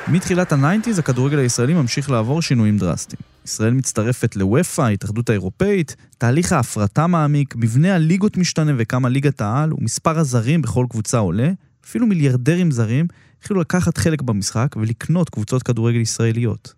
מתחילת 0.08 0.52
ה 0.52 0.57
nineties 0.57 0.98
הכדורגל 0.98 1.38
הישראלי 1.38 1.74
ממשיך 1.74 2.10
לעבור 2.10 2.42
שינויים 2.42 2.78
דרסטיים. 2.78 3.20
ישראל 3.44 3.72
מצטרפת 3.72 4.36
לאופ"א, 4.36 4.82
ההתאחדות 4.82 5.30
האירופאית, 5.30 5.96
תהליך 6.18 6.52
ההפרטה 6.52 7.06
מעמיק, 7.06 7.56
מבנה 7.56 7.94
הליגות 7.94 8.36
משתנה 8.36 8.72
וקמה 8.78 9.08
ליגת 9.08 9.40
העל, 9.40 9.74
ומספר 9.74 10.18
הזרים 10.18 10.62
בכל 10.62 10.86
קבוצה 10.90 11.18
עולה, 11.18 11.50
אפילו 11.84 12.06
מיליארדרים 12.06 12.70
זרים 12.70 13.06
התחילו 13.38 13.60
לקחת 13.60 13.98
חלק 13.98 14.22
במשחק 14.22 14.76
ולקנות 14.76 15.30
קבוצות 15.30 15.62
כדורגל 15.62 16.00
ישראליות. 16.00 16.74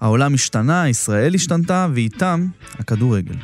העולם 0.00 0.34
השתנה, 0.34 0.88
ישראל 0.88 1.34
השתנתה, 1.34 1.88
ואיתם 1.94 2.46
הכדורגל. 2.78 3.34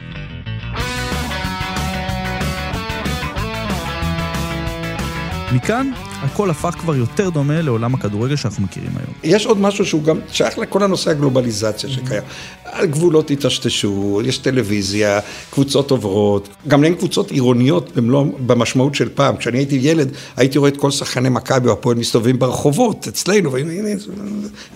מכאן, 5.54 5.90
הכל 6.24 6.50
הפך 6.50 6.74
כבר 6.80 6.96
יותר 6.96 7.30
דומה 7.30 7.62
לעולם 7.62 7.94
הכדורגל 7.94 8.36
שאנחנו 8.36 8.64
מכירים 8.64 8.90
היום. 8.96 9.12
יש 9.22 9.46
עוד 9.46 9.60
משהו 9.60 9.84
שהוא 9.84 10.02
גם 10.02 10.18
שייך 10.32 10.58
לכל 10.58 10.82
הנושא 10.82 11.10
הגלובליזציה 11.10 11.90
שקיים. 11.90 12.22
הגבולות 12.64 13.30
התשתשו, 13.30 14.20
יש 14.24 14.38
טלוויזיה, 14.38 15.20
קבוצות 15.50 15.90
עוברות, 15.90 16.48
גם 16.68 16.84
אין 16.84 16.94
קבוצות 16.94 17.30
עירוניות 17.30 17.96
במלוא, 17.96 18.26
במשמעות 18.46 18.94
של 18.94 19.08
פעם. 19.14 19.36
כשאני 19.36 19.58
הייתי 19.58 19.78
ילד, 19.82 20.10
הייתי 20.36 20.58
רואה 20.58 20.70
את 20.70 20.76
כל 20.76 20.90
שחקני 20.90 21.28
מכבי 21.28 21.68
או 21.68 21.72
הפועל 21.72 21.96
מסתובבים 21.96 22.38
ברחובות 22.38 23.08
אצלנו, 23.08 23.52
והנה, 23.52 23.72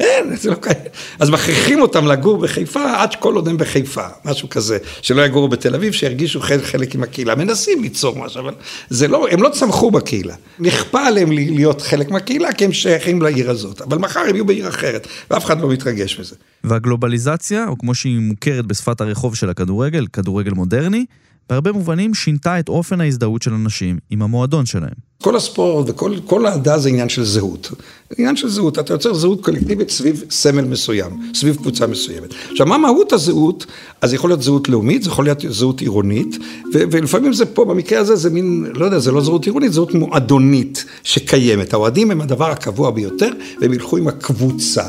אין, 0.01 0.37
זה 0.37 0.51
לא 0.51 0.55
קיים. 0.55 0.77
אז 1.19 1.31
מכריחים 1.31 1.81
אותם 1.81 2.07
לגור 2.07 2.37
בחיפה 2.37 3.03
עד 3.03 3.13
שכל 3.13 3.35
עוד 3.35 3.49
הם 3.49 3.57
בחיפה, 3.57 4.07
משהו 4.25 4.49
כזה. 4.49 4.79
שלא 5.03 5.23
יגורו 5.23 5.49
בתל 5.49 5.75
אביב, 5.75 5.93
שירגישו 5.93 6.41
חלק, 6.41 6.95
עם 6.95 7.03
הקהילה. 7.03 7.35
מנסים 7.35 7.83
ליצור 7.83 8.17
משהו, 8.17 8.41
אבל 8.41 8.55
זה 8.91 9.09
לא, 9.09 9.27
הם 9.31 9.43
לא 9.43 9.49
צמחו 9.49 9.91
בקהילה. 9.91 10.35
נכפה 10.59 11.07
עליהם 11.07 11.33
להיות 11.39 11.83
חלק 11.83 12.11
מהקהילה, 12.11 12.53
כי 12.53 12.65
הם 12.65 12.73
שייכים 12.73 13.23
לעיר 13.23 13.51
הזאת. 13.51 13.81
אבל 13.81 13.99
מחר 13.99 14.21
הם 14.21 14.35
יהיו 14.35 14.45
בעיר 14.45 14.69
אחרת, 14.69 15.07
ואף 15.31 15.45
אחד 15.45 15.61
לא 15.61 15.69
מתרגש 15.69 16.21
מזה. 16.21 16.37
והגלובליזציה, 16.65 17.69
או 17.69 17.79
כמו 17.79 17.95
שהיא 17.95 18.19
מוכרת 18.21 18.67
בשפת 18.67 19.01
הרחוב 19.01 19.35
של 19.35 19.51
הכדורגל, 19.51 20.07
כדורגל 20.13 20.53
מודרני, 20.53 21.05
בהרבה 21.49 21.73
מובנים 21.73 22.15
שינתה 22.15 22.61
את 22.61 22.69
אופן 22.69 23.01
ההזדהות 23.01 23.43
של 23.43 23.55
אנשים 23.55 23.99
עם 24.11 24.23
המועדון 24.23 24.67
שלהם. 24.67 25.09
כל 25.23 25.37
הספורט 25.37 25.87
וכל 25.91 26.15
כל 26.27 26.47
האהדה 26.47 26.79
זה 26.79 26.89
עניין 26.89 27.09
של 27.09 27.25
זהות. 27.25 27.71
עניין 28.19 28.37
של 28.37 28.49
זהות, 28.49 28.79
אתה 28.79 28.95
יוצר 28.95 29.15
זהות 29.15 29.45
קולקטיבית 29.45 29.91
סביב 29.91 30.25
סמל 30.31 30.65
מסוים, 30.65 31.11
סביב 31.35 31.57
קבוצה 31.57 31.87
מסוימת. 31.87 32.35
עכשיו, 32.51 32.67
מה 32.67 32.79
מהות 32.79 33.13
הזהות? 33.13 33.67
אז 34.01 34.15
יכול 34.15 34.31
להיות 34.31 34.43
זהות 34.43 34.69
לאומית, 34.69 35.03
זה 35.03 35.11
יכול 35.11 35.25
להיות 35.25 35.45
זהות 35.49 35.81
עירונית, 35.81 36.37
ו- 36.75 36.83
ולפעמים 36.91 37.33
זה 37.33 37.47
פה, 37.47 37.65
במקרה 37.65 38.01
הזה 38.01 38.17
זה 38.17 38.31
מין, 38.31 38.67
לא 38.75 38.85
יודע, 38.85 38.99
זה 38.99 39.13
לא 39.13 39.21
זהות 39.21 39.47
עירונית, 39.47 39.73
זהות 39.73 39.95
מועדונית 39.95 40.85
שקיימת. 41.03 41.73
האוהדים 41.73 42.11
הם 42.11 42.21
הדבר 42.21 42.51
הקבוע 42.51 42.91
ביותר, 42.91 43.31
והם 43.61 43.73
ילכו 43.73 43.97
עם 43.97 44.09
הקבוצה. 44.09 44.85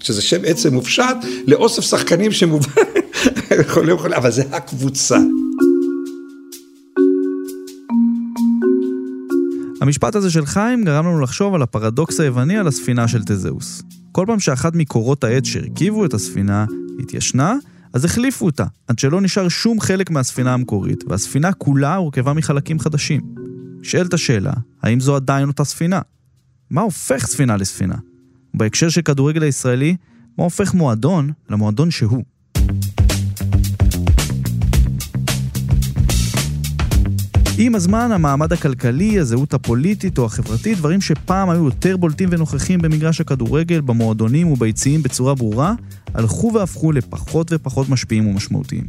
שזה 0.00 0.22
שם 0.22 0.40
עצם 0.44 0.74
מופשט, 0.74 1.16
לאוסף 1.46 1.82
שחקנים 1.82 2.32
שמובן, 2.32 2.70
יכולים, 3.66 3.94
יכולים, 3.94 4.16
אבל 4.16 4.30
זה 4.30 4.42
הקבוצה. 4.52 5.18
המשפט 9.82 10.14
הזה 10.14 10.30
של 10.30 10.46
חיים 10.46 10.84
גרם 10.84 11.06
לנו 11.06 11.20
לחשוב 11.20 11.54
על 11.54 11.62
הפרדוקס 11.62 12.20
היווני 12.20 12.56
על 12.56 12.66
הספינה 12.66 13.08
של 13.08 13.22
תזהוס. 13.22 13.82
כל 14.12 14.24
פעם 14.26 14.40
שאחת 14.40 14.74
מקורות 14.74 15.24
העץ 15.24 15.44
שהרכיבו 15.44 16.04
את 16.04 16.14
הספינה 16.14 16.66
התיישנה, 17.02 17.54
אז 17.92 18.04
החליפו 18.04 18.46
אותה, 18.46 18.64
עד 18.88 18.98
שלא 18.98 19.20
נשאר 19.20 19.48
שום 19.48 19.80
חלק 19.80 20.10
מהספינה 20.10 20.54
המקורית, 20.54 21.04
והספינה 21.08 21.52
כולה 21.52 21.96
הורכבה 21.96 22.32
מחלקים 22.32 22.78
חדשים. 22.78 23.20
נשאלת 23.80 24.14
השאלה, 24.14 24.52
האם 24.82 25.00
זו 25.00 25.16
עדיין 25.16 25.48
אותה 25.48 25.64
ספינה? 25.64 26.00
מה 26.70 26.80
הופך 26.80 27.26
ספינה 27.26 27.56
לספינה? 27.56 27.96
בהקשר 28.54 28.88
של 28.88 29.02
כדורגל 29.02 29.42
הישראלי, 29.42 29.96
מה 30.38 30.44
הופך 30.44 30.74
מועדון 30.74 31.30
למועדון 31.50 31.90
שהוא? 31.90 32.24
עם 37.58 37.74
הזמן, 37.74 38.12
המעמד 38.12 38.52
הכלכלי, 38.52 39.18
הזהות 39.18 39.54
הפוליטית 39.54 40.18
או 40.18 40.24
החברתית, 40.24 40.78
דברים 40.78 41.00
שפעם 41.00 41.50
היו 41.50 41.64
יותר 41.64 41.96
בולטים 41.96 42.28
ונוכחים 42.32 42.80
במגרש 42.80 43.20
הכדורגל, 43.20 43.80
במועדונים 43.80 44.48
וביציעים 44.48 45.02
בצורה 45.02 45.34
ברורה, 45.34 45.74
הלכו 46.14 46.52
והפכו 46.54 46.92
לפחות 46.92 47.52
ופחות 47.52 47.88
משפיעים 47.88 48.26
ומשמעותיים. 48.26 48.84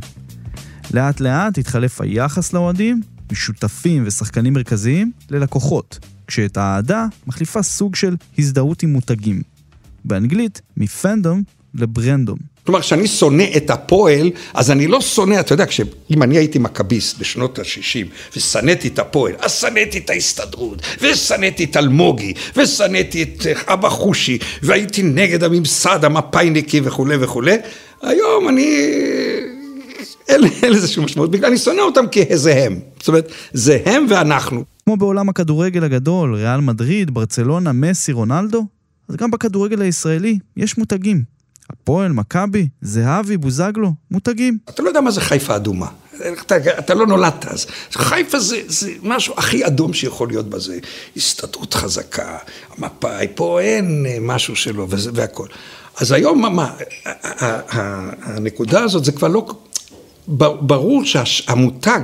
לאט 0.94 1.20
לאט 1.20 1.58
התחלף 1.58 2.02
היחס 2.02 2.54
לאוהדים, 2.54 3.02
משותפים 3.32 4.04
ושחקנים 4.06 4.54
מרכזיים, 4.54 5.12
ללקוחות, 5.30 6.00
כשאת 6.28 6.58
האהדה 6.58 7.06
מחליפה 7.28 7.64
סוג 7.64 7.96
של 7.96 8.16
הזדהות 8.38 8.84
עם 8.84 8.94
מותגים. 8.94 9.42
באנגלית, 10.06 10.62
מפנדום 10.78 11.44
לברנדום. 11.74 12.53
כלומר, 12.66 12.82
כשאני 12.82 13.08
שונא 13.08 13.44
את 13.58 13.70
הפועל, 13.70 14.32
אז 14.54 14.72
אני 14.72 14.88
לא 14.88 15.02
שונא, 15.02 15.40
אתה 15.40 15.54
יודע, 15.54 15.66
אם 16.12 16.24
אני 16.24 16.38
הייתי 16.38 16.60
מכביסט 16.60 17.20
בשנות 17.20 17.60
ה-60 17.60 18.36
ושנאתי 18.38 18.88
את 18.88 19.00
הפועל, 19.00 19.34
אז 19.40 19.52
שנאתי 19.52 19.98
את 19.98 20.10
ההסתדרות, 20.10 20.82
ושנאתי 21.02 21.64
את 21.64 21.78
אלמוגי, 21.78 22.34
ושנאתי 22.56 23.24
את 23.24 23.48
אה, 23.48 23.74
אבא 23.74 23.90
חושי, 23.90 24.38
והייתי 24.62 25.04
נגד 25.04 25.44
הממסד 25.44 26.06
המפאיניקי 26.06 26.82
וכולי 26.84 27.16
וכולי. 27.20 27.56
היום 28.02 28.50
אני... 28.50 28.88
אין 30.64 30.72
לזה 30.72 30.88
שום 30.88 31.06
משמעות, 31.06 31.32
בגלל 31.32 31.50
אני 31.50 31.58
שונא 31.58 31.82
אותם 31.82 32.08
כי 32.08 32.38
זה 32.38 32.64
הם. 32.66 32.80
זאת 33.00 33.08
אומרת, 33.08 33.32
זה 33.54 33.80
הם 33.86 34.06
ואנחנו. 34.10 34.64
כמו 34.86 34.98
בעולם 34.98 35.30
הכדורגל 35.30 35.84
הגדול, 35.84 36.36
ריאל 36.36 36.62
מדריד, 36.62 37.12
ברצלונה, 37.12 37.72
מסי, 37.72 38.12
רונלדו, 38.12 38.66
אז 39.10 39.16
גם 39.16 39.32
בכדורגל 39.32 39.82
הישראלי 39.82 40.38
יש 40.58 40.78
מותגים. 40.78 41.33
הפועל, 41.70 42.12
מכבי, 42.12 42.68
זהבי, 42.82 43.38
בוזגלו, 43.38 43.94
מותגים. 44.12 44.58
אתה 44.70 44.84
לא 44.84 44.88
יודע 44.88 45.02
מה 45.02 45.12
זה 45.12 45.22
חיפה 45.22 45.56
אדומה. 45.56 45.88
אתה, 46.42 46.56
אתה 46.80 46.94
לא 46.94 47.08
נולדת 47.08 47.46
אז. 47.46 47.66
חיפה 47.92 48.40
זה, 48.40 48.62
זה 48.68 48.92
משהו 49.04 49.34
הכי 49.38 49.66
אדום 49.66 49.94
שיכול 49.94 50.28
להיות 50.28 50.50
בזה. 50.50 50.80
הסתדרות 51.18 51.74
חזקה, 51.74 52.38
המפאי, 52.78 53.28
פה 53.36 53.62
אין 53.62 54.06
משהו 54.22 54.56
שלו 54.56 54.88
וזה, 54.90 55.12
והכל. 55.14 55.48
אז 55.98 56.12
היום, 56.12 56.42
מה, 56.42 56.50
מה, 56.50 56.76
הנקודה 58.22 58.84
הזאת 58.84 59.06
זה 59.06 59.12
כבר 59.12 59.28
לא... 59.28 59.46
ברור 60.62 61.06
שהמותג, 61.06 62.02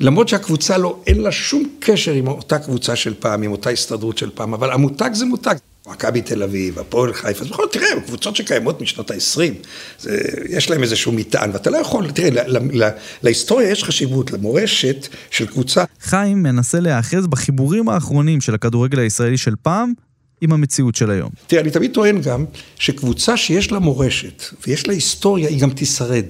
למרות 0.00 0.28
שהקבוצה 0.28 0.78
לא, 0.78 0.98
אין 1.06 1.20
לה 1.20 1.32
שום 1.32 1.68
קשר 1.80 2.12
עם 2.12 2.28
אותה 2.28 2.58
קבוצה 2.58 2.96
של 2.96 3.14
פעם, 3.18 3.42
עם 3.42 3.52
אותה 3.52 3.70
הסתדרות 3.70 4.18
של 4.18 4.30
פעם, 4.34 4.54
אבל 4.54 4.72
המותג 4.72 5.10
זה 5.12 5.24
מותג. 5.24 5.54
מכבי 5.86 6.22
תל 6.22 6.42
אביב, 6.42 6.78
הפועל 6.78 7.14
חיפה, 7.14 7.44
אז 7.44 7.50
בכל 7.50 7.62
זאת, 7.62 7.72
תראה, 7.72 8.00
קבוצות 8.06 8.36
שקיימות 8.36 8.80
משנות 8.80 9.10
ה-20, 9.10 10.08
יש 10.48 10.70
להם 10.70 10.82
איזשהו 10.82 11.12
מטען, 11.12 11.50
ואתה 11.52 11.70
לא 11.70 11.76
יכול, 11.76 12.10
תראה, 12.10 12.30
לה, 12.30 12.58
לה, 12.72 12.90
להיסטוריה 13.22 13.70
יש 13.70 13.84
חשיבות, 13.84 14.30
למורשת 14.30 15.08
של 15.30 15.46
קבוצה. 15.46 15.84
חיים 16.00 16.42
מנסה 16.42 16.80
להיאחז 16.80 17.26
בחיבורים 17.26 17.88
האחרונים 17.88 18.40
של 18.40 18.54
הכדורגל 18.54 18.98
הישראלי 18.98 19.36
של 19.36 19.54
פעם, 19.62 19.92
עם 20.40 20.52
המציאות 20.52 20.94
של 20.94 21.10
היום. 21.10 21.30
תראה, 21.46 21.62
אני 21.62 21.70
תמיד 21.70 21.92
טוען 21.92 22.20
גם, 22.20 22.44
שקבוצה 22.78 23.36
שיש 23.36 23.72
לה 23.72 23.78
מורשת, 23.78 24.42
ויש 24.66 24.86
לה 24.86 24.94
היסטוריה, 24.94 25.48
היא 25.48 25.60
גם 25.60 25.70
תשרד. 25.76 26.26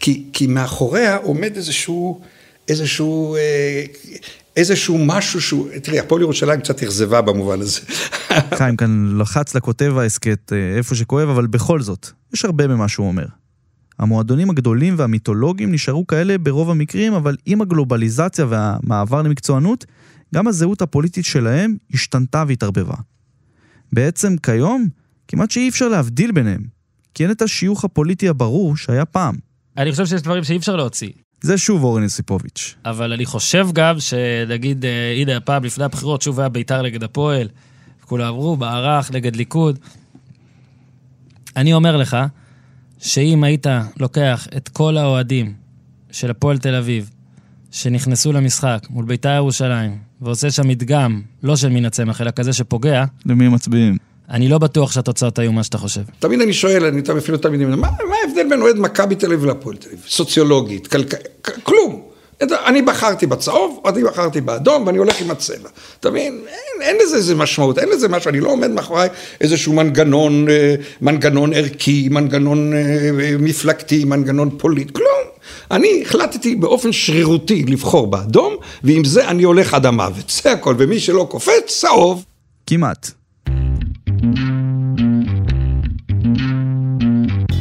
כי, 0.00 0.24
כי 0.32 0.46
מאחוריה 0.46 1.16
עומד 1.16 1.56
איזשהו, 1.56 2.20
איזשהו, 2.68 3.36
אה, 3.36 3.84
איזשהו 4.56 4.98
משהו 4.98 5.40
שהוא, 5.40 5.68
תראי, 5.82 5.98
הפועל 5.98 6.22
ירושלים 6.22 6.60
קצת 6.60 6.82
אכזבה 6.82 7.20
במובן 7.20 7.60
הזה. 7.60 7.80
חיים 8.58 8.76
כאן 8.76 9.18
לחץ 9.18 9.54
לכותב 9.54 9.94
ההסכת 9.98 10.52
אה, 10.52 10.76
איפה 10.76 10.94
שכואב, 10.94 11.28
אבל 11.28 11.46
בכל 11.46 11.80
זאת, 11.80 12.06
יש 12.34 12.44
הרבה 12.44 12.66
ממה 12.66 12.88
שהוא 12.88 13.06
אומר. 13.06 13.26
המועדונים 13.98 14.50
הגדולים 14.50 14.94
והמיתולוגיים 14.96 15.72
נשארו 15.72 16.06
כאלה 16.06 16.38
ברוב 16.38 16.70
המקרים, 16.70 17.14
אבל 17.14 17.36
עם 17.46 17.62
הגלובליזציה 17.62 18.46
והמעבר 18.48 19.22
למקצוענות, 19.22 19.84
גם 20.34 20.48
הזהות 20.48 20.82
הפוליטית 20.82 21.24
שלהם 21.24 21.76
השתנתה 21.94 22.44
והתערבבה. 22.48 22.94
בעצם 23.92 24.36
כיום, 24.42 24.88
כמעט 25.28 25.50
שאי 25.50 25.68
אפשר 25.68 25.88
להבדיל 25.88 26.32
ביניהם, 26.32 26.62
כי 27.14 27.22
אין 27.22 27.30
את 27.30 27.42
השיוך 27.42 27.84
הפוליטי 27.84 28.28
הברור 28.28 28.76
שהיה 28.76 29.04
פעם. 29.04 29.34
אני 29.76 29.90
חושב 29.90 30.06
שיש 30.06 30.22
דברים 30.22 30.44
שאי 30.44 30.56
אפשר 30.56 30.76
להוציא. 30.76 31.10
זה 31.42 31.58
שוב 31.58 31.84
אורן 31.84 32.02
יוסיפוביץ'. 32.02 32.74
אבל 32.84 33.12
אני 33.12 33.26
חושב 33.26 33.68
גם 33.72 34.00
שנגיד, 34.00 34.84
אה, 34.84 35.14
הנה 35.20 35.36
הפעם 35.36 35.64
לפני 35.64 35.84
הבחירות 35.84 36.22
שוב 36.22 36.40
היה 36.40 36.48
בית"ר 36.48 36.82
נגד 36.82 37.02
הפועל, 37.02 37.48
כולם 38.04 38.28
אמרו, 38.28 38.56
מערך 38.56 39.10
נגד 39.12 39.36
ליכוד. 39.36 39.78
אני 41.56 41.72
אומר 41.74 41.96
לך, 41.96 42.16
שאם 42.98 43.44
היית 43.44 43.66
לוקח 44.00 44.46
את 44.56 44.68
כל 44.68 44.96
האוהדים 44.96 45.54
של 46.10 46.30
הפועל 46.30 46.58
תל 46.58 46.74
אביב, 46.74 47.10
שנכנסו 47.70 48.32
למשחק 48.32 48.86
מול 48.90 49.04
בית"ר 49.04 49.28
ירושלים, 49.36 49.98
ועושה 50.20 50.50
שם 50.50 50.68
מדגם, 50.68 51.22
לא 51.42 51.56
של 51.56 51.68
מין 51.68 51.84
הצמח, 51.84 52.20
אלא 52.20 52.30
כזה 52.30 52.52
שפוגע... 52.52 53.04
למי 53.26 53.48
מצביעים? 53.48 53.96
אני 54.30 54.48
לא 54.48 54.58
בטוח 54.58 54.92
שהתוצאות 54.92 55.38
היו 55.38 55.52
מה 55.52 55.62
שאתה 55.62 55.78
חושב. 55.78 56.00
תמיד 56.18 56.40
אני 56.40 56.52
שואל, 56.52 56.84
אני 56.84 57.02
אפילו 57.18 57.38
תמיד 57.38 57.62
אומר, 57.62 57.76
מה, 57.76 57.88
מה 58.08 58.14
ההבדל 58.26 58.48
בין 58.48 58.62
אוהד 58.62 58.76
מכבי 58.78 59.14
תל 59.14 59.26
אביב 59.26 59.44
להפועל 59.44 59.76
תל 59.76 59.88
אביב? 59.88 60.00
סוציולוגית, 60.08 60.86
כלכלית, 60.86 61.48
כלום. 61.62 62.02
אני 62.42 62.82
בחרתי 62.82 63.26
בצהוב, 63.26 63.82
אני 63.86 64.04
בחרתי 64.04 64.40
באדום, 64.40 64.86
ואני 64.86 64.98
הולך 64.98 65.20
עם 65.20 65.30
הצבע. 65.30 65.68
אתה 66.00 66.10
מבין? 66.10 66.40
אין, 66.46 66.82
אין 66.82 66.96
לזה 67.02 67.16
איזה 67.16 67.34
משמעות, 67.34 67.78
אין 67.78 67.88
לזה 67.88 68.08
משהו, 68.08 68.28
אני 68.28 68.40
לא 68.40 68.50
עומד 68.50 68.70
מאחורי 68.70 69.06
איזשהו 69.40 69.72
מנגנון, 69.72 70.48
אה, 70.48 70.74
מנגנון 71.00 71.52
ערכי, 71.52 72.08
מנגנון 72.08 72.72
אה, 72.72 73.10
מפלגתי, 73.38 74.04
מנגנון 74.04 74.50
פוליט, 74.58 74.90
כלום. 74.90 75.08
אני 75.70 76.02
החלטתי 76.06 76.54
באופן 76.54 76.92
שרירותי 76.92 77.64
לבחור 77.68 78.06
באדום, 78.06 78.56
ועם 78.84 79.04
זה 79.04 79.28
אני 79.28 79.42
הולך 79.42 79.74
עד 79.74 79.86
המוות. 79.86 80.30
זה 80.42 80.52
הכל, 80.52 80.74
ומי 80.78 81.00
שלא 81.00 81.26
קופץ, 81.30 81.64
צהוב. 81.66 82.24
כמעט. 82.66 83.21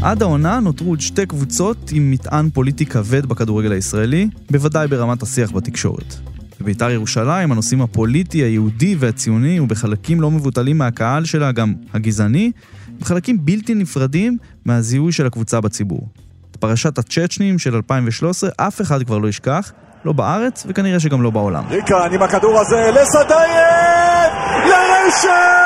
עד 0.04 0.22
העונה 0.22 0.60
נותרו 0.60 0.90
עוד 0.90 1.02
שתי 1.02 1.26
קבוצות 1.26 1.78
עם 1.92 2.12
מטען 2.12 2.50
פוליטי 2.50 2.86
כבד 2.86 3.26
בכדורגל 3.26 3.72
הישראלי, 3.72 4.30
בוודאי 4.52 4.88
ברמת 4.88 5.24
השיח 5.24 5.52
בתקשורת. 5.52 6.16
בבית"ר 6.62 6.92
ירושלים 6.92 7.52
הנושאים 7.52 7.82
הפוליטי, 7.82 8.38
היהודי 8.38 8.96
והציוני, 9.00 9.60
ובחלקים 9.60 10.22
לא 10.22 10.32
מבוטלים 10.32 10.78
מהקהל 10.78 11.26
שלה, 11.26 11.52
גם 11.52 11.74
הגזעני, 11.94 12.52
הם 12.88 13.04
חלקים 13.04 13.46
בלתי 13.46 13.76
נפרדים 13.76 14.38
מהזיהוי 14.66 15.12
של 15.12 15.26
הקבוצה 15.26 15.62
בציבור. 15.62 16.08
את 16.52 16.56
פרשת 16.56 16.98
הצ'צ'נים 16.98 17.60
של 17.60 17.76
2013 17.76 18.50
אף 18.58 18.82
אחד 18.82 19.04
כבר 19.04 19.18
לא 19.18 19.28
ישכח, 19.28 19.72
לא 20.06 20.14
בארץ 20.14 20.66
וכנראה 20.68 21.00
שגם 21.00 21.22
לא 21.22 21.30
בעולם. 21.30 21.64
ריקן 21.70 22.10
עם 22.12 22.22
הכדור 22.22 22.60
הזה 22.60 22.92
לסדייב! 22.92 24.32
לרשת! 24.66 25.61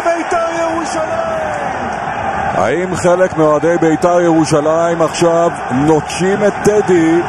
1-0 0.00 0.08
לבית"ר 0.08 0.46
ירושלים! 0.60 1.50
האם 2.54 2.96
חלק 2.96 3.36
מאוהדי 3.36 3.74
בית"ר 3.80 4.20
ירושלים 4.20 5.02
עכשיו 5.02 5.50
נוטשים 5.86 6.44
את 6.46 6.52
טדי? 6.64 7.20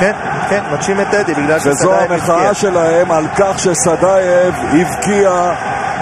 כן, 0.00 0.12
כן, 0.50 0.62
נוטשים 0.70 1.00
את 1.00 1.06
טדי 1.10 1.34
בגלל 1.34 1.58
שסדאייב 1.58 2.12
הבקיע. 2.12 2.16
וזו 2.16 2.32
המחאה 2.32 2.54
שלהם 2.54 3.10
על 3.10 3.24
כך 3.36 3.58
שסדאייב 3.58 4.54
הבקיע 4.54 5.54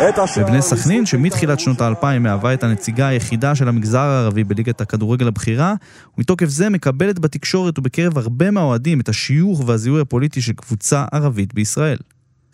את 0.09 0.19
השער... 0.19 0.45
בבני 0.45 0.62
סכנין, 0.62 1.07
שמתחילת 1.07 1.61
שנות 1.61 1.81
האלפיים 1.81 2.23
מהווה 2.23 2.55
את 2.55 2.62
הנציגה 2.62 3.07
היחידה 3.07 3.55
של 3.55 3.69
המגזר 3.69 3.99
הערבי 3.99 4.45
בליגת 4.45 4.81
הכדורגל 4.81 5.29
הבכירה, 5.29 5.75
ומתוקף 6.19 6.47
זה 6.47 6.69
מקבלת 6.69 7.19
בתקשורת 7.19 7.79
ובקרב 7.79 8.19
הרבה 8.19 8.51
מהאוהדים 8.51 9.01
את 9.01 9.09
השיוך 9.09 9.62
והזיהוי 9.66 10.01
הפוליטי 10.01 10.40
של 10.40 10.53
קבוצה 10.53 11.05
ערבית 11.12 11.55
בישראל. 11.55 11.99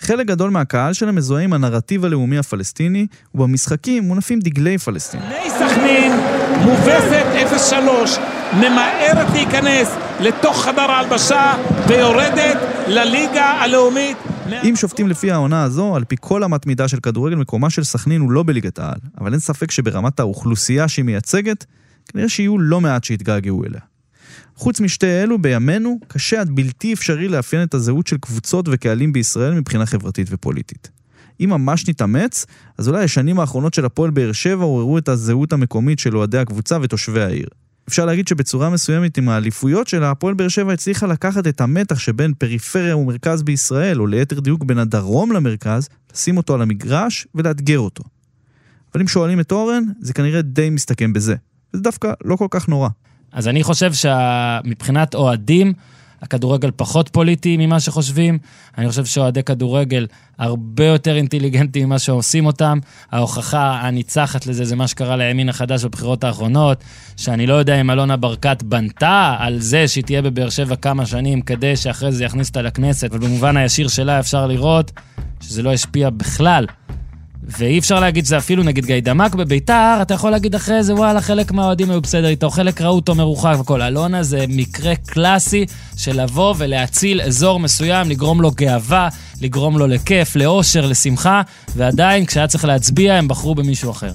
חלק 0.01 0.27
גדול 0.27 0.51
מהקהל 0.51 0.93
שלה 0.93 1.13
מזוהה 1.13 1.45
עם 1.45 1.53
הנרטיב 1.53 2.05
הלאומי 2.05 2.39
הפלסטיני, 2.39 3.07
ובמשחקים 3.35 4.05
מונפים 4.05 4.41
דגלי 4.41 4.79
פלסטין. 4.79 5.21
בני 5.21 5.51
סכנין 5.51 6.13
מובסת 6.65 7.25
0-3, 7.73 7.75
ממהרת 8.57 9.31
להיכנס 9.33 9.97
לתוך 10.21 10.65
חדר 10.65 10.91
ההלבשה 10.91 11.55
ויורדת 11.89 12.57
לליגה 12.87 13.45
הלאומית. 13.45 14.17
אם 14.65 14.77
שופטים 14.77 15.09
לפי 15.09 15.31
העונה 15.31 15.63
הזו, 15.63 15.97
על 15.97 16.05
פי 16.05 16.17
כל 16.21 16.45
אמת 16.45 16.67
מידה 16.67 16.89
של 16.89 17.01
כדורגל, 17.01 17.37
מקומה 17.37 17.71
של 17.71 17.85
סכנין 17.85 18.21
הוא 18.21 18.31
לא 18.31 18.43
בליגת 18.43 18.79
העל, 18.79 18.99
אבל 19.21 19.33
אין 19.33 19.41
ספק 19.41 19.71
שברמת 19.71 20.21
האוכלוסייה 20.21 20.89
שהיא 20.89 21.05
מייצגת, 21.05 21.65
כנראה 22.09 22.29
שיהיו 22.29 22.59
לא 22.59 22.81
מעט 22.81 23.05
שיתגעגעו 23.05 23.65
אליה. 23.65 23.81
חוץ 24.57 24.81
משתי 24.81 25.07
אלו, 25.07 25.39
בימינו, 25.39 25.99
קשה 26.09 26.41
עד 26.41 26.51
בלתי 26.51 26.93
אפשרי 26.93 27.29
לאפיין 27.29 27.63
את 27.63 27.75
הזהות 27.75 28.07
של 28.07 28.17
קבוצות 28.17 28.69
וקהלים 28.73 29.13
בישראל 29.13 29.55
מבחינה 29.55 29.87
חברתית 29.87 30.27
ופוליטית. 30.31 30.91
אם 31.41 31.51
ממש 31.51 31.89
נתאמץ, 31.89 32.47
אז 32.79 32.89
אולי 32.89 33.05
השנים 33.05 33.41
האחרונות 33.41 33.75
של 33.75 33.85
הפועל 33.85 34.11
באר 34.11 34.33
שבע 34.33 34.65
עוררו 34.65 34.99
את 34.99 35.09
הזהות 35.09 35.53
המקומית 35.53 35.99
של 35.99 36.17
אוהדי 36.17 36.39
הקבוצה 36.39 36.79
ותושבי 36.83 37.23
העיר. 37.23 37.49
אפשר 37.89 38.05
להגיד 38.05 38.29
שבצורה 38.29 38.71
מסוימת 38.71 39.19
עם 39.19 39.29
האליפויות 39.29 39.89
שלה, 39.89 40.11
הפועל 40.11 40.35
באר 40.35 40.49
שבע 40.49 40.73
הצליחה 40.73 41.07
לקחת 41.07 41.47
את 41.47 41.61
המתח 41.61 41.99
שבין 41.99 42.35
פריפריה 42.35 42.97
ומרכז 42.97 43.43
בישראל, 43.43 44.01
או 44.01 44.07
ליתר 44.07 44.41
דיוק 44.41 44.65
בין 44.65 44.79
הדרום 44.79 45.33
למרכז, 45.33 45.89
לשים 46.15 46.37
אותו 46.37 46.55
על 46.55 46.63
המגרש 46.63 47.27
ולאתגר 47.35 47.79
אותו. 47.79 48.05
אבל 48.95 49.01
אם 49.01 49.09
שואלים 49.09 49.41
את 49.41 49.53
אורן, 49.53 49.85
זה 50.01 50.13
כנראה 50.13 50.43
די 50.43 50.71
מסתכם 50.71 51.13
בזה. 51.13 51.35
וזה 51.75 51.83
דווקא 51.83 52.13
לא 52.25 52.37
כל 52.37 52.47
כך 52.51 52.69
נורא. 52.69 52.89
אז 53.37 53.49
אני 53.49 53.63
חושב 53.63 53.93
שמבחינת 53.93 55.15
אוהדים, 55.15 55.73
הכדורגל 56.23 56.71
פחות 56.77 57.09
פוליטי 57.09 57.57
ממה 57.57 57.81
שחושבים. 57.81 58.39
אני 58.79 58.89
חושב 58.89 59.05
שאוהדי 59.05 59.43
כדורגל 59.43 60.07
הרבה 60.39 60.87
יותר 60.87 61.17
אינטליגנטים 61.17 61.87
ממה 61.87 61.99
שעושים 61.99 62.47
אותם. 62.47 62.79
ההוכחה 63.13 63.81
הניצחת 63.83 64.47
לזה 64.47 64.65
זה 64.65 64.77
מה 64.77 64.89
שקרה 64.89 65.17
לימין 65.17 65.49
החדש 65.49 65.85
בבחירות 65.85 66.25
האחרונות, 66.25 66.85
שאני 67.17 67.47
לא 67.47 67.55
יודע 67.55 67.81
אם 67.81 67.91
אלונה 67.91 68.17
ברקת 68.17 68.63
בנתה 68.63 69.37
על 69.39 69.61
זה 69.61 69.89
שהיא 69.89 70.05
תהיה 70.05 70.23
בבאר 70.23 70.51
שבע 70.51 70.77
כמה 70.77 71.07
שנים 71.07 71.41
כדי 71.41 71.77
שאחרי 71.77 72.13
זה 72.13 72.25
יכניס 72.25 72.49
אותה 72.49 72.63
לכנסת, 72.63 73.11
אבל 73.11 73.19
במובן 73.19 73.57
הישיר 73.57 73.89
שלה 73.89 74.21
אפשר 74.21 74.47
לראות 74.47 74.93
שזה 75.41 75.63
לא 75.63 75.73
השפיע 75.73 76.11
בכלל. 76.11 76.67
ואי 77.43 77.79
אפשר 77.79 78.01
להגיד 78.01 78.27
שזה 78.27 78.39
אפילו 78.39 78.63
נגיד 78.63 78.87
גיידמק 78.87 79.35
בביתר, 79.35 79.99
אתה 80.03 80.15
יכול 80.15 80.31
להגיד 80.31 80.55
אחרי 80.55 80.83
זה, 80.83 80.95
וואלה, 80.95 81.21
חלק 81.21 81.53
מהאוהדים 81.53 81.91
היו 81.91 82.01
בסדר 82.01 82.29
איתו, 82.29 82.51
חלק 82.51 82.81
ראו 82.81 82.95
אותו 82.95 83.15
מרוחק 83.15 83.57
וכל. 83.61 83.83
אלונה 83.83 84.23
זה 84.23 84.45
מקרה 84.49 84.97
קלאסי 84.97 85.67
של 85.97 86.23
לבוא 86.23 86.55
ולהציל 86.59 87.21
אזור 87.21 87.61
מסוים, 87.61 88.09
לגרום 88.11 88.43
לו 88.43 88.51
גאווה, 88.51 89.09
לגרום 89.41 89.79
לו 89.79 89.87
לכיף, 89.87 90.37
לאושר, 90.37 90.87
לשמחה, 90.87 91.43
ועדיין, 91.77 92.27
כשהיה 92.27 92.47
צריך 92.47 92.65
להצביע, 92.65 93.15
הם 93.15 93.29
בחרו 93.29 93.55
במישהו 93.55 93.91
אחר. 93.91 94.13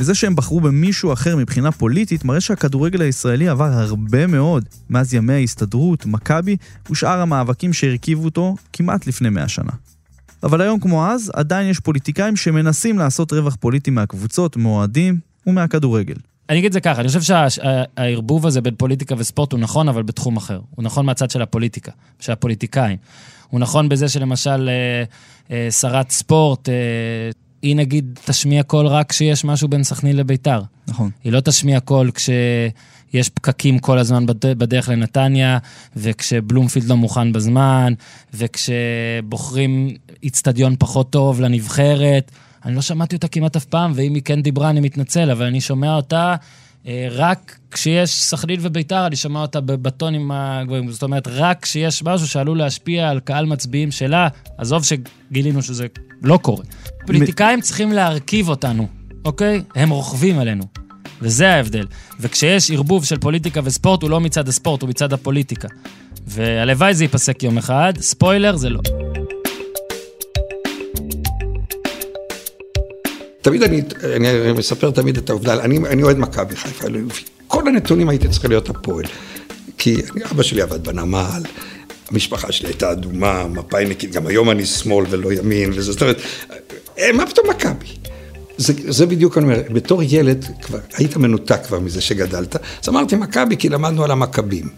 וזה 0.00 0.14
שהם 0.14 0.36
בחרו 0.36 0.60
במישהו 0.60 1.12
אחר 1.12 1.36
מבחינה 1.36 1.72
פוליטית, 1.72 2.24
מראה 2.24 2.40
שהכדורגל 2.40 3.02
הישראלי 3.02 3.48
עבר 3.48 3.72
הרבה 3.72 4.26
מאוד 4.26 4.64
מאז 4.90 5.14
ימי 5.14 5.32
ההסתדרות, 5.32 6.06
מכבי 6.06 6.56
ושאר 6.90 7.20
המאבקים 7.20 7.72
שהרכיבו 7.72 8.24
אותו 8.24 8.56
כמעט 8.72 9.06
לפני 9.06 9.30
מאה 9.30 9.48
שנה. 9.48 9.72
אבל 10.42 10.60
היום 10.60 10.80
כמו 10.80 11.06
אז, 11.06 11.30
עדיין 11.34 11.70
יש 11.70 11.80
פוליטיקאים 11.80 12.36
שמנסים 12.36 12.98
לעשות 12.98 13.32
רווח 13.32 13.56
פוליטי 13.60 13.90
מהקבוצות, 13.90 14.56
מאוהדים 14.56 15.18
ומהכדורגל. 15.46 16.16
אני 16.48 16.58
אגיד 16.58 16.66
את 16.66 16.72
זה 16.72 16.80
ככה, 16.80 17.00
אני 17.00 17.08
חושב 17.08 17.20
שהערבוב 17.20 18.46
הזה 18.46 18.60
בין 18.60 18.74
פוליטיקה 18.74 19.14
וספורט 19.18 19.52
הוא 19.52 19.60
נכון, 19.60 19.88
אבל 19.88 20.02
בתחום 20.02 20.36
אחר. 20.36 20.60
הוא 20.70 20.84
נכון 20.84 21.06
מהצד 21.06 21.30
של 21.30 21.42
הפוליטיקה, 21.42 21.92
של 22.20 22.32
הפוליטיקאים. 22.32 22.96
הוא 23.48 23.60
נכון 23.60 23.88
בזה 23.88 24.08
שלמשל 24.08 24.68
אה, 24.68 25.04
אה, 25.50 25.70
שרת 25.70 26.10
ספורט, 26.10 26.68
אה, 26.68 26.74
היא 27.62 27.76
נגיד 27.76 28.18
תשמיע 28.24 28.62
קול 28.62 28.86
רק 28.86 29.10
כשיש 29.10 29.44
משהו 29.44 29.68
בין 29.68 29.84
סכנין 29.84 30.16
לביתר. 30.16 30.62
נכון. 30.88 31.10
היא 31.24 31.32
לא 31.32 31.40
תשמיע 31.40 31.80
קול 31.80 32.10
כשיש 32.10 33.28
פקקים 33.34 33.78
כל 33.78 33.98
הזמן 33.98 34.26
בדרך 34.42 34.88
לנתניה, 34.88 35.58
וכשבלומפילד 35.96 36.86
לא 36.88 36.96
מוכן 36.96 37.32
בזמן, 37.32 37.92
וכשבוחרים 38.34 39.88
איצטדיון 40.22 40.76
פחות 40.78 41.10
טוב 41.10 41.40
לנבחרת. 41.40 42.30
אני 42.64 42.74
לא 42.74 42.82
שמעתי 42.82 43.16
אותה 43.16 43.28
כמעט 43.28 43.56
אף 43.56 43.64
פעם, 43.64 43.92
ואם 43.94 44.14
היא 44.14 44.22
כן 44.22 44.42
דיברה, 44.42 44.70
אני 44.70 44.80
מתנצל, 44.80 45.30
אבל 45.30 45.46
אני 45.46 45.60
שומע 45.60 45.94
אותה 45.94 46.34
רק 47.10 47.58
כשיש 47.70 48.22
סכנין 48.22 48.60
וביתר, 48.62 49.06
אני 49.06 49.16
שומע 49.16 49.40
אותה 49.40 49.60
בטונים 49.60 50.30
הגבוהים. 50.30 50.90
זאת 50.90 51.02
אומרת, 51.02 51.28
רק 51.30 51.62
כשיש 51.62 52.02
משהו 52.02 52.28
שעלול 52.28 52.58
להשפיע 52.58 53.08
על 53.08 53.20
קהל 53.20 53.46
מצביעים 53.46 53.90
שלה, 53.90 54.28
עזוב 54.58 54.84
שגילינו 54.84 55.62
שזה 55.62 55.86
לא 56.22 56.38
קורה. 56.42 56.64
פוליטיקאים 57.06 57.60
צריכים 57.60 57.92
להרכיב 57.92 58.48
אותנו, 58.48 58.88
אוקיי? 59.24 59.62
הם 59.74 59.90
רוכבים 59.90 60.38
עלינו. 60.38 60.64
וזה 61.22 61.54
ההבדל. 61.54 61.86
וכשיש 62.20 62.70
ערבוב 62.70 63.04
של 63.04 63.18
פוליטיקה 63.18 63.60
וספורט, 63.64 64.02
הוא 64.02 64.10
לא 64.10 64.20
מצד 64.20 64.48
הספורט, 64.48 64.82
הוא 64.82 64.90
מצד 64.90 65.12
הפוליטיקה. 65.12 65.68
והלוואי 66.26 66.94
זה 66.94 67.04
ייפסק 67.04 67.42
יום 67.42 67.58
אחד, 67.58 67.92
ספוילר, 68.00 68.56
זה 68.56 68.70
לא. 68.70 68.80
תמיד 73.42 73.62
אני, 73.62 73.82
אני 74.16 74.52
מספר 74.52 74.90
תמיד 74.90 75.16
את 75.16 75.30
העובדה, 75.30 75.54
אני, 75.54 75.78
אני 75.78 76.02
אוהד 76.02 76.18
מכבי 76.18 76.56
חיפה, 76.56 76.86
כל 77.46 77.68
הנתונים 77.68 78.08
הייתי 78.08 78.28
צריך 78.28 78.44
להיות 78.44 78.68
הפועל. 78.68 79.04
כי 79.78 79.94
אני, 79.94 80.24
אבא 80.32 80.42
שלי 80.42 80.62
עבד 80.62 80.84
בנמל, 80.84 81.42
המשפחה 82.10 82.52
שלי 82.52 82.68
הייתה 82.68 82.92
אדומה, 82.92 83.46
מפאיניקית, 83.46 84.12
גם 84.12 84.26
היום 84.26 84.50
אני 84.50 84.66
שמאל 84.66 85.06
ולא 85.10 85.32
ימין, 85.32 85.70
וזה, 85.74 85.92
זאת 85.92 86.02
אומרת, 86.02 86.20
אה, 86.98 87.12
מה 87.12 87.26
פתאום 87.26 87.50
מכבי? 87.50 87.86
זה, 88.56 88.72
זה 88.88 89.06
בדיוק 89.06 89.38
אני 89.38 89.44
אומר, 89.44 89.62
בתור 89.72 90.02
ילד 90.02 90.44
כבר, 90.62 90.78
היית 90.94 91.16
מנותק 91.16 91.60
כבר 91.66 91.78
מזה 91.78 92.00
שגדלת, 92.00 92.56
אז 92.56 92.88
אמרתי 92.88 93.16
מכבי 93.16 93.56
כי 93.56 93.68
למדנו 93.68 94.04
על 94.04 94.10
המכבים. 94.10 94.68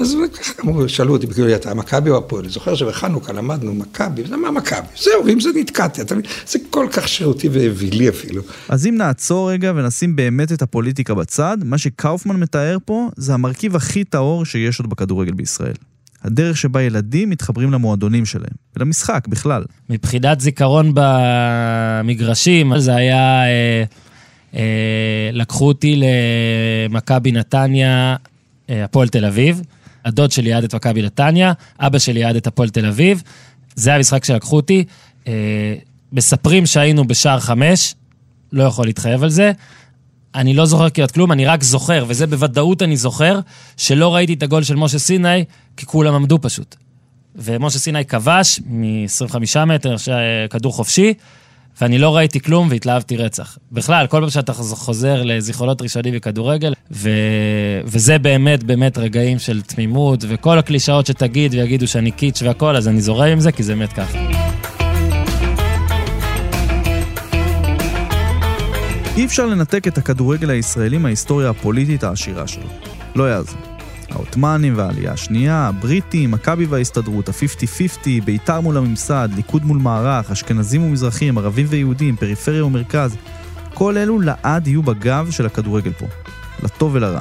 אז 0.00 0.16
אמרו, 0.60 0.88
שאלו 0.88 1.12
אותי, 1.12 1.26
כאילו, 1.26 1.54
אתה 1.54 1.74
מכבי 1.74 2.10
או 2.10 2.16
הפועל? 2.16 2.44
אני 2.44 2.52
זוכר 2.52 2.74
שבחנוכה 2.74 3.32
למדנו 3.32 3.74
מכבי, 3.74 4.22
וזה 4.22 4.36
מה 4.36 4.50
מכבי? 4.50 4.86
זהו, 5.02 5.26
ואם 5.26 5.40
זה 5.40 5.50
נתקעתי, 5.54 6.00
אתה 6.00 6.14
מבין? 6.14 6.30
זה 6.46 6.58
כל 6.70 6.86
כך 6.92 7.08
שירותי 7.08 7.48
ואווילי 7.48 8.08
אפילו. 8.08 8.42
אז 8.68 8.86
אם 8.86 8.96
נעצור 8.96 9.50
רגע 9.50 9.72
ונשים 9.76 10.16
באמת 10.16 10.52
את 10.52 10.62
הפוליטיקה 10.62 11.14
בצד, 11.14 11.58
מה 11.64 11.78
שקאופמן 11.78 12.36
מתאר 12.36 12.76
פה 12.84 13.08
זה 13.16 13.34
המרכיב 13.34 13.76
הכי 13.76 14.04
טהור 14.04 14.44
שיש 14.44 14.80
עוד 14.80 14.90
בכדורגל 14.90 15.32
בישראל. 15.32 15.74
הדרך 16.22 16.56
שבה 16.56 16.82
ילדים 16.82 17.30
מתחברים 17.30 17.72
למועדונים 17.72 18.26
שלהם, 18.26 18.54
ולמשחק 18.76 19.28
בכלל. 19.28 19.64
מבחינת 19.90 20.40
זיכרון 20.40 20.92
במגרשים, 20.94 22.78
זה 22.78 22.94
היה... 22.94 23.44
אה, 23.44 23.84
אה, 24.54 25.30
לקחו 25.32 25.66
אותי 25.66 26.00
למכבי 26.88 27.32
נתניה, 27.32 28.16
אה, 28.70 28.84
הפועל 28.84 29.08
תל 29.08 29.24
אביב. 29.24 29.62
הדוד 30.04 30.32
שלי 30.32 30.50
יעד 30.50 30.64
את 30.64 30.74
מכבי 30.74 31.02
נתניה, 31.02 31.52
אבא 31.80 31.98
שלי 31.98 32.20
יעד 32.20 32.36
את 32.36 32.46
הפועל 32.46 32.68
תל 32.68 32.86
אביב. 32.86 33.22
זה 33.74 33.94
המשחק 33.94 34.24
שלקחו 34.24 34.56
אותי. 34.56 34.84
אה, 35.26 35.74
מספרים 36.12 36.66
שהיינו 36.66 37.04
בשער 37.04 37.40
חמש, 37.40 37.94
לא 38.52 38.62
יכול 38.62 38.86
להתחייב 38.86 39.22
על 39.22 39.30
זה. 39.30 39.52
אני 40.34 40.54
לא 40.54 40.66
זוכר 40.66 40.90
כמעט 40.90 41.10
כלום, 41.10 41.32
אני 41.32 41.46
רק 41.46 41.62
זוכר, 41.62 42.04
וזה 42.08 42.26
בוודאות 42.26 42.82
אני 42.82 42.96
זוכר, 42.96 43.40
שלא 43.76 44.14
ראיתי 44.14 44.34
את 44.34 44.42
הגול 44.42 44.62
של 44.62 44.76
משה 44.76 44.98
סיני, 44.98 45.44
כי 45.76 45.86
כולם 45.86 46.14
עמדו 46.14 46.38
פשוט. 46.42 46.76
ומשה 47.36 47.78
סיני 47.78 48.04
כבש 48.04 48.60
מ-25 48.66 49.64
מטר, 49.64 49.96
כדור 50.50 50.72
חופשי, 50.72 51.14
ואני 51.80 51.98
לא 51.98 52.16
ראיתי 52.16 52.40
כלום 52.40 52.68
והתלהבתי 52.70 53.16
רצח. 53.16 53.58
בכלל, 53.72 54.06
כל 54.06 54.20
פעם 54.20 54.30
שאתה 54.30 54.52
חוזר 54.52 55.22
לזיכרונות 55.22 55.82
ראשונים 55.82 56.14
בכדורגל, 56.14 56.74
ו... 56.90 57.10
וזה 57.84 58.18
באמת 58.18 58.64
באמת 58.64 58.98
רגעים 58.98 59.38
של 59.38 59.62
תמימות, 59.62 60.24
וכל 60.28 60.58
הקלישאות 60.58 61.06
שתגיד 61.06 61.54
ויגידו 61.54 61.86
שאני 61.86 62.10
קיץ' 62.10 62.42
והכל, 62.42 62.76
אז 62.76 62.88
אני 62.88 63.00
זורם 63.00 63.28
עם 63.28 63.40
זה, 63.40 63.52
כי 63.52 63.62
זה 63.62 63.74
באמת 63.74 63.92
ככה. 63.92 64.18
אי 69.16 69.24
אפשר 69.24 69.46
לנתק 69.46 69.88
את 69.88 69.98
הכדורגל 69.98 70.50
הישראלי 70.50 70.98
מההיסטוריה 70.98 71.50
הפוליטית 71.50 72.04
העשירה 72.04 72.46
שלו. 72.46 72.68
לא 73.14 73.30
יעזור. 73.30 73.77
העות'מאנים 74.10 74.72
והעלייה 74.76 75.12
השנייה, 75.12 75.68
הבריטים, 75.68 76.30
מכבי 76.30 76.64
וההסתדרות, 76.64 77.28
ה-50-50, 77.28 78.24
בית"ר 78.24 78.60
מול 78.60 78.76
הממסד, 78.76 79.28
ליכוד 79.36 79.64
מול 79.64 79.78
מערך, 79.78 80.30
אשכנזים 80.30 80.82
ומזרחים, 80.82 81.38
ערבים 81.38 81.66
ויהודים, 81.68 82.16
פריפריה 82.16 82.64
ומרכז, 82.64 83.16
כל 83.74 83.96
אלו 83.96 84.20
לעד 84.20 84.66
יהיו 84.66 84.82
בגב 84.82 85.30
של 85.30 85.46
הכדורגל 85.46 85.92
פה, 85.92 86.06
לטוב 86.62 86.94
ולרע. 86.94 87.20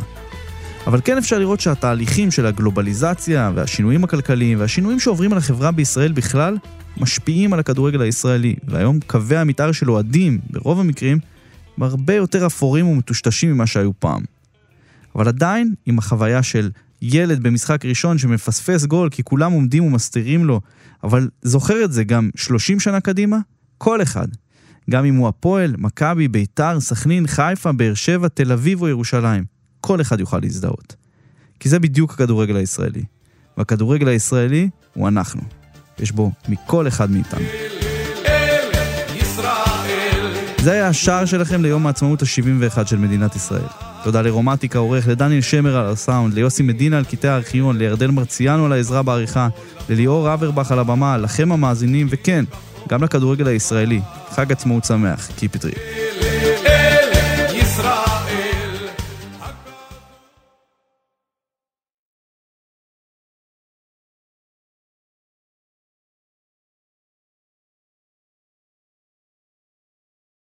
אבל 0.88 1.02
כן 1.04 1.18
אפשר 1.18 1.40
לראות 1.40 1.60
שהתהליכים 1.60 2.32
של 2.32 2.46
הגלובליזציה 2.46 3.52
והשינויים 3.56 4.04
הכלכליים 4.04 4.60
והשינויים 4.60 5.00
שעוברים 5.00 5.32
על 5.32 5.38
החברה 5.38 5.72
בישראל 5.72 6.12
בכלל 6.12 6.58
משפיעים 6.98 7.54
על 7.54 7.60
הכדורגל 7.60 8.02
הישראלי, 8.02 8.56
והיום 8.68 9.00
קווי 9.08 9.38
המתאר 9.38 9.72
של 9.72 9.92
אוהדים, 9.92 10.40
ברוב 10.50 10.80
המקרים, 10.80 11.20
הם 11.78 11.84
הרבה 11.84 12.14
יותר 12.14 12.46
אפורים 12.46 12.88
ומטושטשים 12.88 13.52
ממה 13.52 13.68
שהיו 13.68 13.92
פעם. 14.00 14.37
אבל 15.18 15.28
עדיין 15.28 15.74
עם 15.86 16.00
החוויה 16.00 16.44
של 16.44 16.70
ילד 17.02 17.44
במשחק 17.44 17.86
ראשון 17.86 18.18
שמפספס 18.18 18.86
גול 18.86 19.10
כי 19.10 19.24
כולם 19.24 19.52
עומדים 19.52 19.84
ומסתירים 19.84 20.46
לו, 20.46 20.62
אבל 21.04 21.30
זוכר 21.42 21.86
את 21.86 21.94
זה 21.94 22.04
גם 22.04 22.30
30 22.36 22.80
שנה 22.80 23.00
קדימה? 23.00 23.38
כל 23.78 24.02
אחד. 24.02 24.28
גם 24.90 25.06
אם 25.06 25.16
הוא 25.16 25.28
הפועל, 25.28 25.76
מכבי, 25.78 26.28
ביתר, 26.28 26.80
סכנין, 26.80 27.28
חיפה, 27.28 27.72
באר 27.72 27.94
שבע, 27.94 28.28
תל 28.28 28.52
אביב 28.52 28.82
או 28.82 28.88
ירושלים. 28.88 29.44
כל 29.82 30.02
אחד 30.02 30.20
יוכל 30.20 30.40
להזדהות. 30.42 30.96
כי 31.60 31.70
זה 31.70 31.80
בדיוק 31.80 32.14
הכדורגל 32.14 32.56
הישראלי. 32.56 33.04
והכדורגל 33.58 34.08
הישראלי 34.08 34.70
הוא 34.94 35.08
אנחנו. 35.08 35.42
יש 36.00 36.12
בו 36.12 36.32
מכל 36.50 36.88
אחד 36.88 37.12
מאיתנו. 37.12 37.46
זה 40.62 40.72
היה 40.72 40.88
השער 40.88 41.26
שלכם 41.26 41.62
ליום 41.62 41.88
העצמאות 41.88 42.22
ה-71 42.22 42.86
של 42.86 42.98
מדינת 42.98 43.36
ישראל. 43.36 43.97
תודה 44.08 44.22
לרומטיק 44.22 44.76
העורך, 44.76 45.08
לדניאל 45.08 45.42
שמר 45.42 45.78
על 45.78 45.86
הסאונד, 45.86 46.34
ליוסי 46.34 46.64
מדינה 46.64 46.98
על 46.98 47.06
קטעי 47.06 47.30
הארכיון, 47.30 47.78
לירדן 47.78 48.12
מרציאנו 48.12 48.66
על 48.66 48.74
העזרה 48.74 49.04
בעריכה, 49.04 49.48
לליאור 49.90 50.34
אברבך 50.34 50.72
על 50.72 50.80
הבמה, 50.80 51.18
לכם 51.18 51.52
המאזינים, 51.52 52.08
וכן, 52.10 52.46
גם 52.90 53.04
לכדורגל 53.04 53.48
הישראלי. 53.48 54.02
חג 54.30 54.52
עצמאות 54.52 54.86
שמח, 54.86 55.30
Keep 55.40 55.58
it 55.58 55.64
real. 55.64 56.37